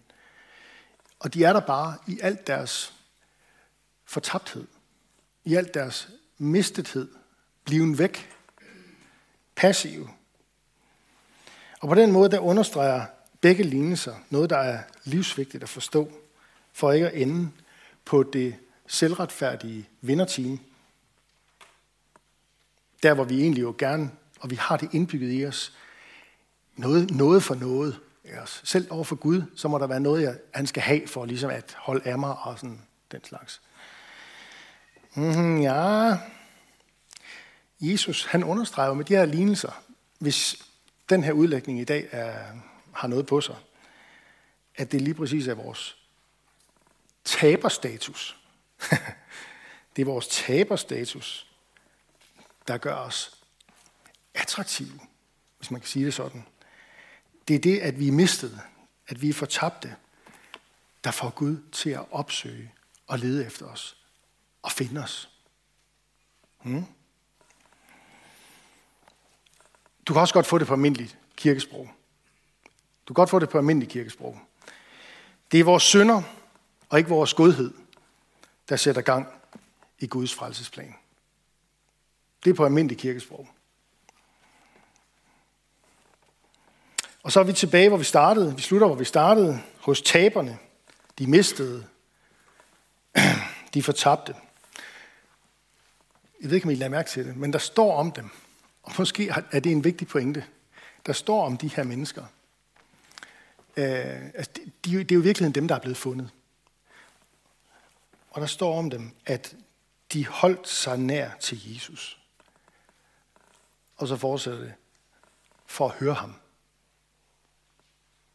Og 1.18 1.34
de 1.34 1.44
er 1.44 1.52
der 1.52 1.60
bare 1.60 1.96
i 2.06 2.18
alt 2.22 2.46
deres 2.46 2.94
fortabthed, 4.04 4.66
i 5.44 5.54
alt 5.54 5.74
deres 5.74 6.08
mistethed, 6.38 7.08
bliven 7.64 7.98
væk, 7.98 8.30
passiv. 9.56 10.08
Og 11.82 11.88
på 11.88 11.94
den 11.94 12.12
måde, 12.12 12.30
der 12.30 12.38
understreger 12.38 13.06
begge 13.40 13.62
lignelser 13.62 14.14
noget, 14.30 14.50
der 14.50 14.56
er 14.56 14.82
livsvigtigt 15.04 15.62
at 15.62 15.68
forstå, 15.68 16.12
for 16.72 16.92
ikke 16.92 17.08
at 17.08 17.22
ende 17.22 17.50
på 18.04 18.22
det 18.22 18.54
selvretfærdige 18.86 19.88
vinderteam. 20.00 20.60
Der, 23.02 23.14
hvor 23.14 23.24
vi 23.24 23.40
egentlig 23.40 23.62
jo 23.62 23.74
gerne, 23.78 24.10
og 24.40 24.50
vi 24.50 24.56
har 24.56 24.76
det 24.76 24.88
indbygget 24.92 25.40
i 25.40 25.46
os, 25.46 25.72
noget, 26.76 27.10
noget 27.10 27.42
for 27.42 27.54
noget. 27.54 28.00
Selv 28.46 28.86
over 28.90 29.04
for 29.04 29.16
Gud, 29.16 29.42
så 29.56 29.68
må 29.68 29.78
der 29.78 29.86
være 29.86 30.00
noget, 30.00 30.22
jeg, 30.22 30.36
han 30.54 30.66
skal 30.66 30.82
have 30.82 31.06
for 31.06 31.24
ligesom 31.24 31.50
at 31.50 31.76
holde 31.78 32.10
af 32.10 32.18
mig 32.18 32.36
og 32.38 32.58
sådan 32.58 32.82
den 33.12 33.24
slags. 33.24 33.60
Mm, 35.14 35.60
ja, 35.60 36.16
Jesus 37.80 38.24
han 38.24 38.44
understreger 38.44 38.94
med 38.94 39.04
de 39.04 39.14
her 39.14 39.24
lignelser, 39.24 39.82
hvis 40.18 40.71
den 41.12 41.24
her 41.24 41.32
udlægning 41.32 41.80
i 41.80 41.84
dag 41.84 42.08
er, 42.10 42.46
har 42.92 43.08
noget 43.08 43.26
på 43.26 43.40
sig, 43.40 43.56
at 44.76 44.92
det 44.92 45.00
lige 45.00 45.14
præcis 45.14 45.46
er 45.46 45.54
vores 45.54 45.96
taberstatus. 47.24 48.36
det 49.96 50.02
er 50.02 50.06
vores 50.06 50.28
taberstatus, 50.28 51.46
der 52.68 52.78
gør 52.78 52.94
os 52.94 53.38
attraktive, 54.34 55.00
hvis 55.58 55.70
man 55.70 55.80
kan 55.80 55.88
sige 55.88 56.04
det 56.04 56.14
sådan. 56.14 56.46
Det 57.48 57.56
er 57.56 57.60
det, 57.60 57.78
at 57.78 57.98
vi 57.98 58.08
er 58.08 58.12
mistet, 58.12 58.60
at 59.08 59.22
vi 59.22 59.28
er 59.28 59.32
fortabte, 59.32 59.96
der 61.04 61.10
får 61.10 61.30
Gud 61.30 61.56
til 61.72 61.90
at 61.90 62.06
opsøge 62.10 62.72
og 63.06 63.18
lede 63.18 63.46
efter 63.46 63.66
os 63.66 63.96
og 64.62 64.72
finde 64.72 65.02
os. 65.02 65.28
Hmm? 66.62 66.84
Du 70.06 70.12
kan 70.12 70.20
også 70.20 70.34
godt 70.34 70.46
få 70.46 70.58
det 70.58 70.66
på 70.66 70.72
almindeligt 70.72 71.18
kirkesprog. 71.36 71.90
Du 73.08 73.14
kan 73.14 73.20
godt 73.20 73.30
få 73.30 73.38
det 73.38 73.48
på 73.48 73.58
almindeligt 73.58 73.92
kirkesprog. 73.92 74.38
Det 75.52 75.60
er 75.60 75.64
vores 75.64 75.82
synder 75.82 76.22
og 76.88 76.98
ikke 76.98 77.10
vores 77.10 77.34
godhed, 77.34 77.74
der 78.68 78.76
sætter 78.76 79.02
gang 79.02 79.26
i 79.98 80.06
Guds 80.06 80.34
frelsesplan. 80.34 80.94
Det 82.44 82.50
er 82.50 82.54
på 82.54 82.64
almindeligt 82.64 83.00
kirkesprog. 83.00 83.48
Og 87.22 87.32
så 87.32 87.40
er 87.40 87.44
vi 87.44 87.52
tilbage, 87.52 87.88
hvor 87.88 87.98
vi 87.98 88.04
startede. 88.04 88.56
Vi 88.56 88.62
slutter, 88.62 88.86
hvor 88.86 88.96
vi 88.96 89.04
startede. 89.04 89.62
Hos 89.80 90.02
taberne. 90.02 90.58
De 91.18 91.26
mistede. 91.26 91.86
De 93.74 93.82
fortabte. 93.82 94.34
Jeg 96.40 96.50
ved 96.50 96.54
ikke, 96.54 96.64
om 96.64 96.70
I 96.70 96.74
lader 96.74 96.90
mærke 96.90 97.10
til 97.10 97.26
det, 97.26 97.36
men 97.36 97.52
der 97.52 97.58
står 97.58 97.96
om 97.96 98.12
dem. 98.12 98.30
Og 98.82 98.92
måske 98.98 99.28
er 99.28 99.60
det 99.60 99.72
en 99.72 99.84
vigtig 99.84 100.08
pointe. 100.08 100.46
Der 101.06 101.12
står 101.12 101.46
om 101.46 101.56
de 101.56 101.68
her 101.68 101.82
mennesker. 101.82 102.24
Øh, 103.76 104.24
altså, 104.34 104.50
de, 104.84 104.98
det 104.98 105.10
er 105.10 105.14
jo 105.14 105.20
virkelig 105.20 105.54
dem, 105.54 105.68
der 105.68 105.74
er 105.74 105.80
blevet 105.80 105.96
fundet. 105.96 106.30
Og 108.30 108.40
der 108.40 108.46
står 108.46 108.78
om 108.78 108.90
dem, 108.90 109.10
at 109.26 109.56
de 110.12 110.26
holdt 110.26 110.68
sig 110.68 110.98
nær 110.98 111.30
til 111.40 111.72
Jesus. 111.74 112.18
Og 113.96 114.08
så 114.08 114.16
fortsætter 114.16 114.60
det 114.60 114.74
for 115.66 115.88
at 115.88 115.94
høre 115.94 116.14
ham. 116.14 116.34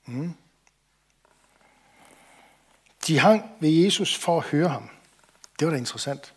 Mm. 0.05 0.33
De 3.07 3.19
hang 3.19 3.51
ved 3.59 3.69
Jesus 3.69 4.17
for 4.17 4.37
at 4.37 4.45
høre 4.45 4.69
ham. 4.69 4.89
Det 5.59 5.67
var 5.67 5.73
da 5.73 5.77
interessant. 5.77 6.33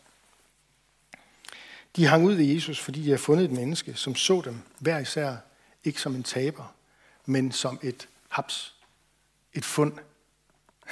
De 1.96 2.06
hang 2.06 2.24
ud 2.24 2.34
ved 2.34 2.44
Jesus, 2.44 2.80
fordi 2.80 3.00
de 3.00 3.06
havde 3.06 3.18
fundet 3.18 3.44
et 3.44 3.50
menneske, 3.50 3.94
som 3.94 4.14
så 4.14 4.42
dem 4.44 4.62
hver 4.78 4.98
især, 4.98 5.36
ikke 5.84 6.00
som 6.00 6.14
en 6.14 6.22
taber, 6.22 6.74
men 7.26 7.52
som 7.52 7.78
et 7.82 8.08
haps, 8.28 8.74
et 9.52 9.64
fund. 9.64 9.92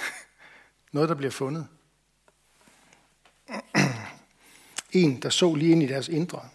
Noget, 0.93 1.09
der 1.09 1.15
bliver 1.15 1.31
fundet. 1.31 1.67
En, 4.93 5.23
der 5.23 5.31
så 5.31 5.55
lige 5.55 5.73
ind 5.73 5.83
i 5.83 5.87
deres 5.87 6.09
indre. 6.09 6.49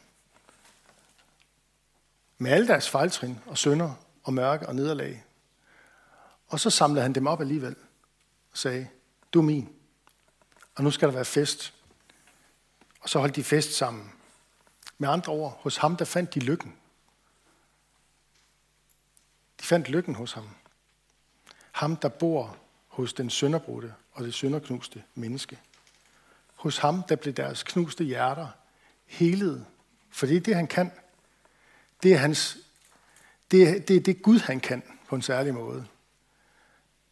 Med 2.38 2.52
alle 2.52 2.68
deres 2.68 2.90
fejltrin 2.90 3.40
og 3.46 3.58
sønder 3.58 3.94
og 4.24 4.34
mørke 4.34 4.68
og 4.68 4.76
nederlag. 4.76 5.24
Og 6.48 6.60
så 6.60 6.70
samlede 6.70 7.02
han 7.02 7.14
dem 7.14 7.28
op 7.28 7.42
alligevel 7.42 7.76
og 8.52 8.58
sagde, 8.58 8.88
du 9.34 9.40
er 9.40 9.44
min, 9.44 9.70
og 10.76 10.84
nu 10.84 10.92
skal 10.92 11.08
der 11.08 11.14
være 11.14 11.26
fest. 11.26 11.74
Og 13.02 13.10
så 13.10 13.20
holdt 13.20 13.36
de 13.36 13.44
fest 13.44 13.74
sammen 13.74 14.12
med 15.04 15.10
andre 15.10 15.34
ord, 15.34 15.60
hos 15.62 15.78
ham 15.78 15.98
der 15.98 16.06
fandt 16.06 16.34
de 16.34 16.40
lykken. 16.40 16.76
De 19.60 19.66
fandt 19.66 19.90
lykken 19.90 20.16
hos 20.16 20.34
ham. 20.34 20.50
Ham, 21.72 21.96
der 21.96 22.10
bor 22.10 22.58
hos 22.88 23.14
den 23.14 23.30
sønderbrudte 23.30 23.94
og 24.12 24.24
det 24.24 24.34
sønderknuste 24.34 25.04
menneske. 25.16 25.60
Hos 26.56 26.78
ham, 26.78 27.04
der 27.04 27.16
blev 27.16 27.34
deres 27.34 27.64
knuste 27.64 28.04
hjerter 28.04 28.48
helet. 29.06 29.66
For 30.10 30.26
det 30.26 30.38
er 30.38 30.42
det, 30.42 30.56
han 30.56 30.68
kan. 30.68 30.92
Det 32.04 32.14
er, 32.14 32.18
hans, 32.18 32.58
det, 33.52 33.70
er, 33.70 33.80
det 33.80 33.96
er 33.96 34.02
det 34.02 34.22
Gud, 34.22 34.40
han 34.40 34.60
kan 34.60 34.84
på 35.08 35.16
en 35.16 35.22
særlig 35.22 35.54
måde. 35.54 35.88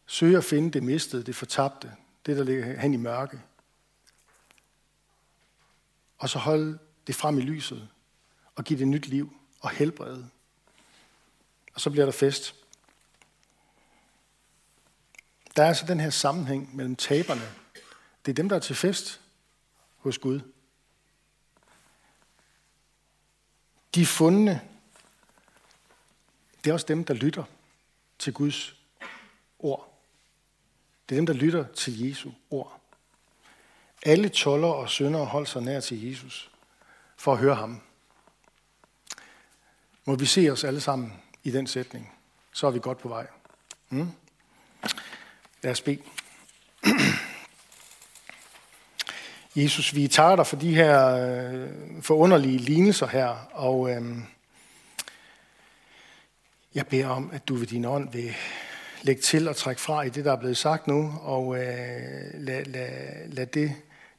Søge 0.06 0.38
at 0.38 0.44
finde 0.44 0.70
det 0.70 0.82
mistede, 0.82 1.22
det 1.22 1.36
fortabte, 1.36 1.96
det, 2.26 2.36
der 2.36 2.44
ligger 2.44 2.80
hen 2.80 2.94
i 2.94 2.96
mørke. 2.96 3.40
Og 6.18 6.28
så 6.28 6.38
holde 6.38 6.78
det 7.06 7.14
frem 7.14 7.38
i 7.38 7.42
lyset 7.42 7.88
og 8.54 8.64
give 8.64 8.78
det 8.78 8.88
nyt 8.88 9.06
liv 9.06 9.36
og 9.60 9.70
helbrede. 9.70 10.30
Og 11.74 11.80
så 11.80 11.90
bliver 11.90 12.04
der 12.04 12.12
fest. 12.12 12.54
Der 15.56 15.62
er 15.62 15.68
altså 15.68 15.86
den 15.86 16.00
her 16.00 16.10
sammenhæng 16.10 16.76
mellem 16.76 16.96
taberne. 16.96 17.54
Det 18.26 18.32
er 18.32 18.34
dem, 18.34 18.48
der 18.48 18.56
er 18.56 18.60
til 18.60 18.76
fest 18.76 19.20
hos 19.96 20.18
Gud. 20.18 20.40
De 23.94 24.06
fundne, 24.06 24.68
det 26.64 26.70
er 26.70 26.74
også 26.74 26.86
dem, 26.86 27.04
der 27.04 27.14
lytter 27.14 27.44
til 28.18 28.32
Guds 28.32 28.76
ord. 29.58 29.98
Det 31.08 31.14
er 31.14 31.18
dem, 31.18 31.26
der 31.26 31.34
lytter 31.34 31.72
til 31.72 32.08
Jesu 32.08 32.30
ord. 32.50 32.80
Alle 34.02 34.28
toller 34.28 34.68
og 34.68 34.88
syndere 34.88 35.26
holder 35.26 35.48
sig 35.48 35.62
nær 35.62 35.80
til 35.80 36.08
Jesus 36.08 36.51
for 37.22 37.32
at 37.32 37.38
høre 37.38 37.54
ham. 37.54 37.80
Må 40.04 40.16
vi 40.16 40.26
se 40.26 40.50
os 40.52 40.64
alle 40.64 40.80
sammen 40.80 41.12
i 41.42 41.50
den 41.50 41.66
sætning, 41.66 42.12
så 42.52 42.66
er 42.66 42.70
vi 42.70 42.78
godt 42.82 42.98
på 42.98 43.08
vej. 43.08 43.26
Mm? 43.90 44.08
Lad 45.62 45.72
os 45.72 45.80
bede. 45.80 46.02
Jesus, 49.56 49.94
vi 49.94 50.08
tager 50.08 50.36
dig 50.36 50.46
for 50.46 50.56
de 50.56 50.74
her 50.74 51.08
øh, 51.08 51.68
forunderlige 52.02 52.58
lignelser 52.58 53.06
her, 53.06 53.28
og 53.52 53.90
øh, 53.90 54.18
jeg 56.74 56.86
beder 56.86 57.08
om, 57.08 57.30
at 57.32 57.48
du 57.48 57.54
ved 57.54 57.66
din 57.66 57.84
ånd 57.84 58.12
vil 58.12 58.34
lægge 59.02 59.22
til 59.22 59.48
og 59.48 59.56
trække 59.56 59.80
fra 59.80 60.02
i 60.02 60.08
det, 60.08 60.24
der 60.24 60.32
er 60.32 60.40
blevet 60.40 60.56
sagt 60.56 60.86
nu, 60.86 61.18
og 61.20 61.56
øh, 61.56 61.62
lad, 62.34 62.64
lad, 62.64 63.28
lad 63.28 63.46
det, 63.46 63.74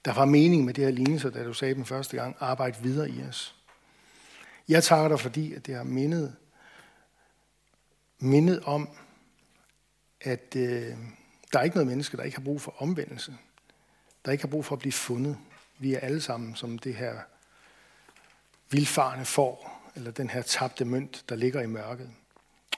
der 0.05 0.13
var 0.13 0.25
mening 0.25 0.65
med 0.65 0.73
det 0.73 0.83
her 0.83 0.91
lignelse, 0.91 1.29
da 1.29 1.43
du 1.43 1.53
sagde 1.53 1.75
den 1.75 1.85
første 1.85 2.17
gang, 2.17 2.35
arbejde 2.39 2.77
videre 2.81 3.09
i 3.09 3.23
os. 3.23 3.55
Jeg 4.67 4.83
takker 4.83 5.07
dig, 5.07 5.19
fordi 5.19 5.53
at 5.53 5.65
det 5.65 5.75
har 5.75 5.83
mindet, 5.83 6.35
mindet 8.19 8.59
om, 8.59 8.89
at 10.21 10.55
øh, 10.55 10.95
der 11.53 11.59
er 11.59 11.63
ikke 11.63 11.75
noget 11.75 11.87
menneske, 11.87 12.17
der 12.17 12.23
ikke 12.23 12.37
har 12.37 12.43
brug 12.43 12.61
for 12.61 12.75
omvendelse. 12.77 13.37
Der 14.25 14.31
ikke 14.31 14.43
har 14.43 14.49
brug 14.49 14.65
for 14.65 14.75
at 14.75 14.79
blive 14.79 14.91
fundet. 14.91 15.37
Vi 15.79 15.93
er 15.93 15.99
alle 15.99 16.21
sammen 16.21 16.55
som 16.55 16.79
det 16.79 16.95
her 16.95 17.19
vildfarne 18.69 19.25
får, 19.25 19.83
eller 19.95 20.11
den 20.11 20.29
her 20.29 20.41
tabte 20.41 20.85
mønt, 20.85 21.23
der 21.29 21.35
ligger 21.35 21.61
i 21.61 21.67
mørket. 21.67 22.09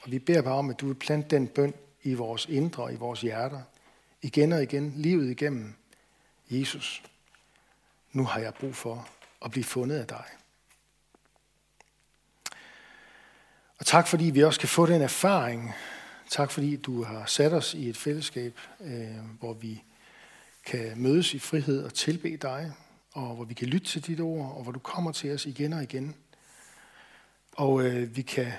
Og 0.04 0.12
vi 0.12 0.20
beder 0.20 0.42
bare 0.42 0.54
om, 0.54 0.70
at 0.70 0.80
du 0.80 0.88
vil 0.88 0.96
plante 0.96 1.36
den 1.36 1.48
bøn 1.48 1.74
i 2.04 2.14
vores 2.14 2.46
indre, 2.46 2.94
i 2.94 2.96
vores 2.96 3.22
hjerter, 3.22 3.62
igen 4.22 4.52
og 4.52 4.64
igen, 4.64 4.94
livet 4.96 5.32
igennem. 5.32 5.74
Jesus, 6.50 7.04
nu 8.16 8.24
har 8.24 8.40
jeg 8.40 8.54
brug 8.54 8.76
for 8.76 9.08
at 9.46 9.52
blive 9.52 9.64
fundet 9.64 10.00
af 10.00 10.08
dig. 10.08 10.26
Og 13.78 13.86
tak 13.86 14.08
fordi 14.08 14.26
vi 14.26 14.44
også 14.44 14.60
kan 14.60 14.70
få 14.70 14.86
den 14.86 15.02
erfaring. 15.02 15.74
Tak 16.30 16.52
fordi 16.52 16.76
du 16.76 17.04
har 17.04 17.26
sat 17.26 17.54
os 17.54 17.74
i 17.74 17.90
et 17.90 17.98
fællesskab, 17.98 18.60
øh, 18.82 19.18
hvor 19.40 19.54
vi 19.54 19.84
kan 20.66 20.94
mødes 20.96 21.34
i 21.34 21.40
frihed 21.40 21.84
og 21.84 21.94
tilbe 21.94 22.38
dig, 22.38 22.74
og 23.14 23.36
hvor 23.36 23.46
vi 23.46 23.54
kan 23.54 23.68
lytte 23.68 23.88
til 23.88 24.08
dit 24.08 24.20
ord, 24.20 24.56
og 24.56 24.64
hvor 24.64 24.72
du 24.72 24.80
kommer 24.80 25.12
til 25.12 25.34
os 25.34 25.46
igen 25.46 25.74
og 25.74 25.84
igen. 25.84 26.16
Og 27.52 27.82
øh, 27.82 28.16
vi 28.16 28.22
kan, 28.22 28.52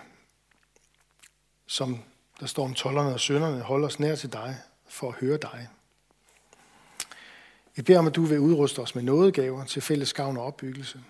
som 1.66 2.02
der 2.40 2.46
står 2.46 2.64
om 2.64 2.74
tollerne 2.74 3.14
og 3.14 3.20
sønderne, 3.20 3.60
holde 3.60 3.86
os 3.86 4.00
nær 4.00 4.14
til 4.14 4.32
dig 4.32 4.56
for 4.88 5.08
at 5.08 5.14
høre 5.14 5.38
dig. 5.42 5.68
Vi 7.76 7.82
beder 7.82 7.98
om, 7.98 8.06
at 8.06 8.14
du 8.14 8.24
vil 8.24 8.38
udruste 8.38 8.78
os 8.78 8.94
med 8.94 9.02
nådegaver 9.02 9.64
til 9.64 9.82
fælles 9.82 10.12
gavn 10.12 10.36
og 10.36 10.44
opbyggelse, 10.44 11.00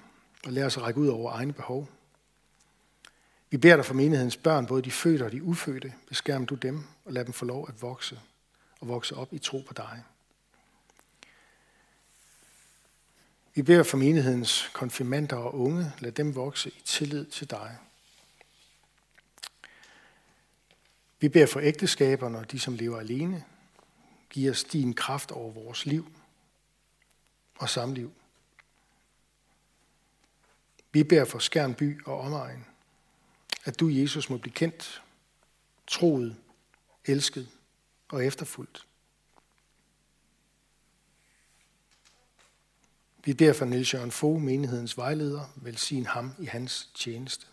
og 0.47 0.53
lære 0.53 0.67
os 0.67 0.77
at 0.77 0.83
række 0.83 1.01
ud 1.01 1.09
over 1.09 1.33
egne 1.33 1.53
behov. 1.53 1.89
Vi 3.51 3.57
beder 3.57 3.77
dig 3.77 3.85
for 3.85 3.95
menighedens 3.95 4.37
børn, 4.37 4.67
både 4.67 4.83
de 4.83 4.91
fødte 4.91 5.25
og 5.25 5.33
de 5.33 5.43
ufødte. 5.43 5.93
Beskærm 6.09 6.47
du 6.47 6.55
dem 6.55 6.85
og 7.05 7.13
lad 7.13 7.25
dem 7.25 7.33
få 7.33 7.45
lov 7.45 7.69
at 7.69 7.83
vokse 7.83 8.21
og 8.81 8.89
vokse 8.89 9.17
op 9.17 9.33
i 9.33 9.39
tro 9.39 9.65
på 9.67 9.75
dig. 9.75 10.03
Vi 13.55 13.63
beder 13.63 13.83
for 13.83 13.97
menighedens 13.97 14.71
konfirmander 14.73 15.37
og 15.37 15.55
unge, 15.55 15.93
lad 15.99 16.13
dem 16.13 16.35
vokse 16.35 16.71
i 16.71 16.83
tillid 16.85 17.27
til 17.27 17.51
dig. 17.51 17.77
Vi 21.21 21.29
beder 21.29 21.47
for 21.47 21.61
ægteskaberne 21.61 22.39
og 22.39 22.53
de, 22.53 22.59
som 22.59 22.75
lever 22.75 22.99
alene. 22.99 23.45
Giv 24.31 24.51
os 24.51 24.65
din 24.65 24.95
kraft 24.95 25.31
over 25.31 25.53
vores 25.53 25.87
liv 25.87 26.13
og 27.59 27.69
samliv. 27.69 28.13
Vi 30.93 31.05
beder 31.05 31.25
for 31.25 31.75
by 31.79 32.05
og 32.05 32.21
omegn 32.21 32.67
at 33.67 33.81
du, 33.81 33.89
Jesus, 33.89 34.31
må 34.31 34.39
blive 34.39 34.53
kendt, 34.53 35.03
troet, 35.87 36.37
elsket 37.05 37.49
og 38.09 38.25
efterfulgt. 38.25 38.87
Vi 43.25 43.35
beder 43.35 43.53
for 43.53 43.65
Niels 43.65 43.95
Jørgen 43.95 44.11
Fogh, 44.11 44.43
menighedens 44.43 44.97
vejleder, 44.97 45.53
velsign 45.57 46.07
ham 46.07 46.35
i 46.39 46.45
hans 46.45 46.91
tjeneste. 46.95 47.47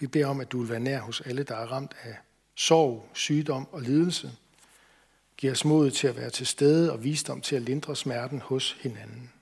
Vi 0.00 0.06
beder 0.06 0.26
om, 0.26 0.40
at 0.40 0.52
du 0.52 0.60
vil 0.60 0.68
være 0.68 0.80
nær 0.80 1.00
hos 1.00 1.20
alle, 1.20 1.42
der 1.42 1.56
er 1.56 1.66
ramt 1.66 1.96
af 2.02 2.16
sorg, 2.54 3.10
sygdom 3.14 3.68
og 3.72 3.82
lidelse. 3.82 4.36
Giv 5.38 5.50
os 5.50 5.64
mod 5.64 5.90
til 5.90 6.08
at 6.08 6.16
være 6.16 6.30
til 6.30 6.46
stede 6.46 6.92
og 6.92 7.04
visdom 7.04 7.40
til 7.40 7.56
at 7.56 7.62
lindre 7.62 7.96
smerten 7.96 8.40
hos 8.40 8.72
hinanden. 8.72 9.32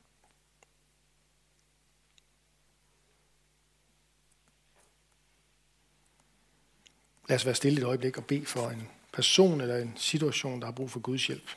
Lad 7.29 7.37
os 7.37 7.47
være 7.47 7.55
stille 7.55 7.79
et 7.81 7.85
øjeblik 7.85 8.17
og 8.17 8.25
bede 8.25 8.47
for 8.47 8.69
en 8.69 8.89
person 9.13 9.61
eller 9.61 9.77
en 9.77 9.93
situation, 9.97 10.61
der 10.61 10.67
har 10.67 10.73
brug 10.73 10.91
for 10.91 11.01
Guds 11.01 11.27
hjælp. 11.27 11.51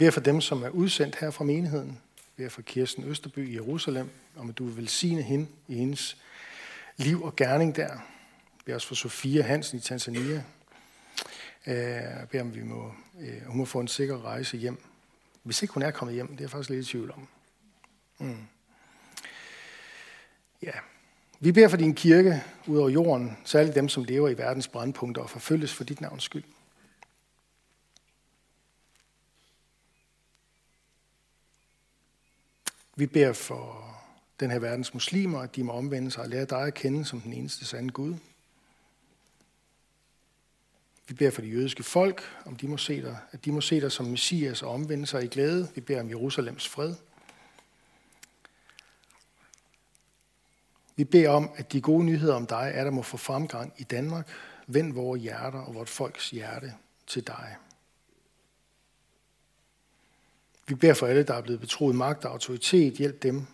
Beder 0.00 0.10
for 0.10 0.20
dem, 0.20 0.40
som 0.40 0.62
er 0.62 0.68
udsendt 0.68 1.16
her 1.16 1.30
fra 1.30 1.44
menigheden. 1.44 1.98
Vi 2.16 2.32
beder 2.36 2.48
for 2.48 2.62
Kirsten 2.62 3.04
Østerby 3.04 3.48
i 3.48 3.54
Jerusalem, 3.54 4.10
om 4.36 4.48
at 4.48 4.58
du 4.58 4.64
vil 4.64 4.76
velsigne 4.76 5.22
hende 5.22 5.46
i 5.68 5.74
hendes 5.74 6.16
liv 6.96 7.22
og 7.22 7.36
gerning 7.36 7.76
der. 7.76 7.98
Vi 8.66 8.72
også 8.72 8.86
for 8.86 8.94
Sofia 8.94 9.42
Hansen 9.42 9.78
i 9.78 9.80
Tanzania. 9.80 10.44
Øh, 11.66 11.74
jeg 11.76 12.26
beder 12.30 12.44
om, 12.44 12.54
vi 12.54 12.62
må, 12.62 12.92
øh, 13.20 13.42
hun 13.46 13.56
må 13.56 13.64
få 13.64 13.80
en 13.80 13.88
sikker 13.88 14.24
rejse 14.24 14.56
hjem. 14.56 14.82
Hvis 15.42 15.62
ikke 15.62 15.74
hun 15.74 15.82
er 15.82 15.90
kommet 15.90 16.14
hjem, 16.14 16.28
det 16.28 16.36
er 16.36 16.44
jeg 16.44 16.50
faktisk 16.50 16.70
lidt 16.70 16.86
i 16.86 16.90
tvivl 16.90 17.10
om. 17.10 17.28
Mm. 18.18 18.36
Ja. 20.62 20.72
Vi 21.40 21.52
beder 21.52 21.68
for 21.68 21.76
din 21.76 21.94
kirke 21.94 22.42
ud 22.66 22.78
over 22.78 22.88
jorden, 22.88 23.36
særligt 23.44 23.74
dem, 23.74 23.88
som 23.88 24.04
lever 24.04 24.28
i 24.28 24.38
verdens 24.38 24.68
brandpunkter 24.68 25.22
og 25.22 25.30
forfølges 25.30 25.74
for 25.74 25.84
dit 25.84 26.00
navns 26.00 26.24
skyld. 26.24 26.44
Vi 33.00 33.06
beder 33.06 33.32
for 33.32 33.94
den 34.40 34.50
her 34.50 34.58
verdens 34.58 34.94
muslimer, 34.94 35.40
at 35.40 35.56
de 35.56 35.64
må 35.64 35.72
omvende 35.72 36.10
sig 36.10 36.22
og 36.22 36.28
lære 36.28 36.44
dig 36.44 36.62
at 36.62 36.74
kende 36.74 37.04
som 37.04 37.20
den 37.20 37.32
eneste 37.32 37.64
sande 37.64 37.90
Gud. 37.90 38.14
Vi 41.08 41.14
beder 41.14 41.30
for 41.30 41.42
de 41.42 41.48
jødiske 41.48 41.82
folk, 41.82 42.22
om 42.44 42.56
de 42.56 42.68
må 42.68 42.76
se 42.76 43.02
dig, 43.02 43.18
at 43.32 43.44
de 43.44 43.52
må 43.52 43.60
se 43.60 43.80
dig 43.80 43.92
som 43.92 44.06
Messias 44.06 44.62
og 44.62 44.70
omvende 44.70 45.06
sig 45.06 45.24
i 45.24 45.26
glæde. 45.26 45.68
Vi 45.74 45.80
beder 45.80 46.00
om 46.00 46.10
Jerusalems 46.10 46.68
fred. 46.68 46.94
Vi 50.96 51.04
beder 51.04 51.30
om, 51.30 51.50
at 51.56 51.72
de 51.72 51.80
gode 51.80 52.04
nyheder 52.04 52.34
om 52.34 52.46
dig 52.46 52.72
er, 52.74 52.84
der 52.84 52.90
må 52.90 53.02
få 53.02 53.16
fremgang 53.16 53.72
i 53.78 53.84
Danmark. 53.84 54.28
Vend 54.66 54.92
vores 54.92 55.22
hjerter 55.22 55.60
og 55.60 55.74
vort 55.74 55.88
folks 55.88 56.30
hjerte 56.30 56.74
til 57.06 57.26
dig. 57.26 57.56
Vi 60.70 60.74
beder 60.74 60.94
for 60.94 61.06
alle, 61.06 61.22
der 61.22 61.34
er 61.34 61.40
blevet 61.40 61.60
betroet 61.60 61.94
magt 61.94 62.24
og 62.24 62.32
autoritet. 62.32 62.94
Hjælp 62.94 63.22
dem 63.22 63.46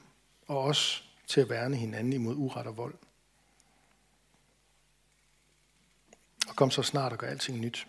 og 0.47 0.59
os 0.59 1.05
til 1.27 1.41
at 1.41 1.51
værne 1.51 1.77
hinanden 1.77 2.13
imod 2.13 2.35
uret 2.37 2.67
og 2.67 2.77
vold. 2.77 2.95
Og 6.49 6.57
kom 6.57 6.71
så 6.71 6.83
snart 6.83 7.13
og 7.13 7.19
gør 7.19 7.27
alting 7.27 7.59
nyt. 7.59 7.87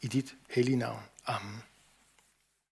I 0.00 0.06
dit 0.06 0.34
hellige 0.50 0.76
navn. 0.76 1.02
Amen. 1.26 1.62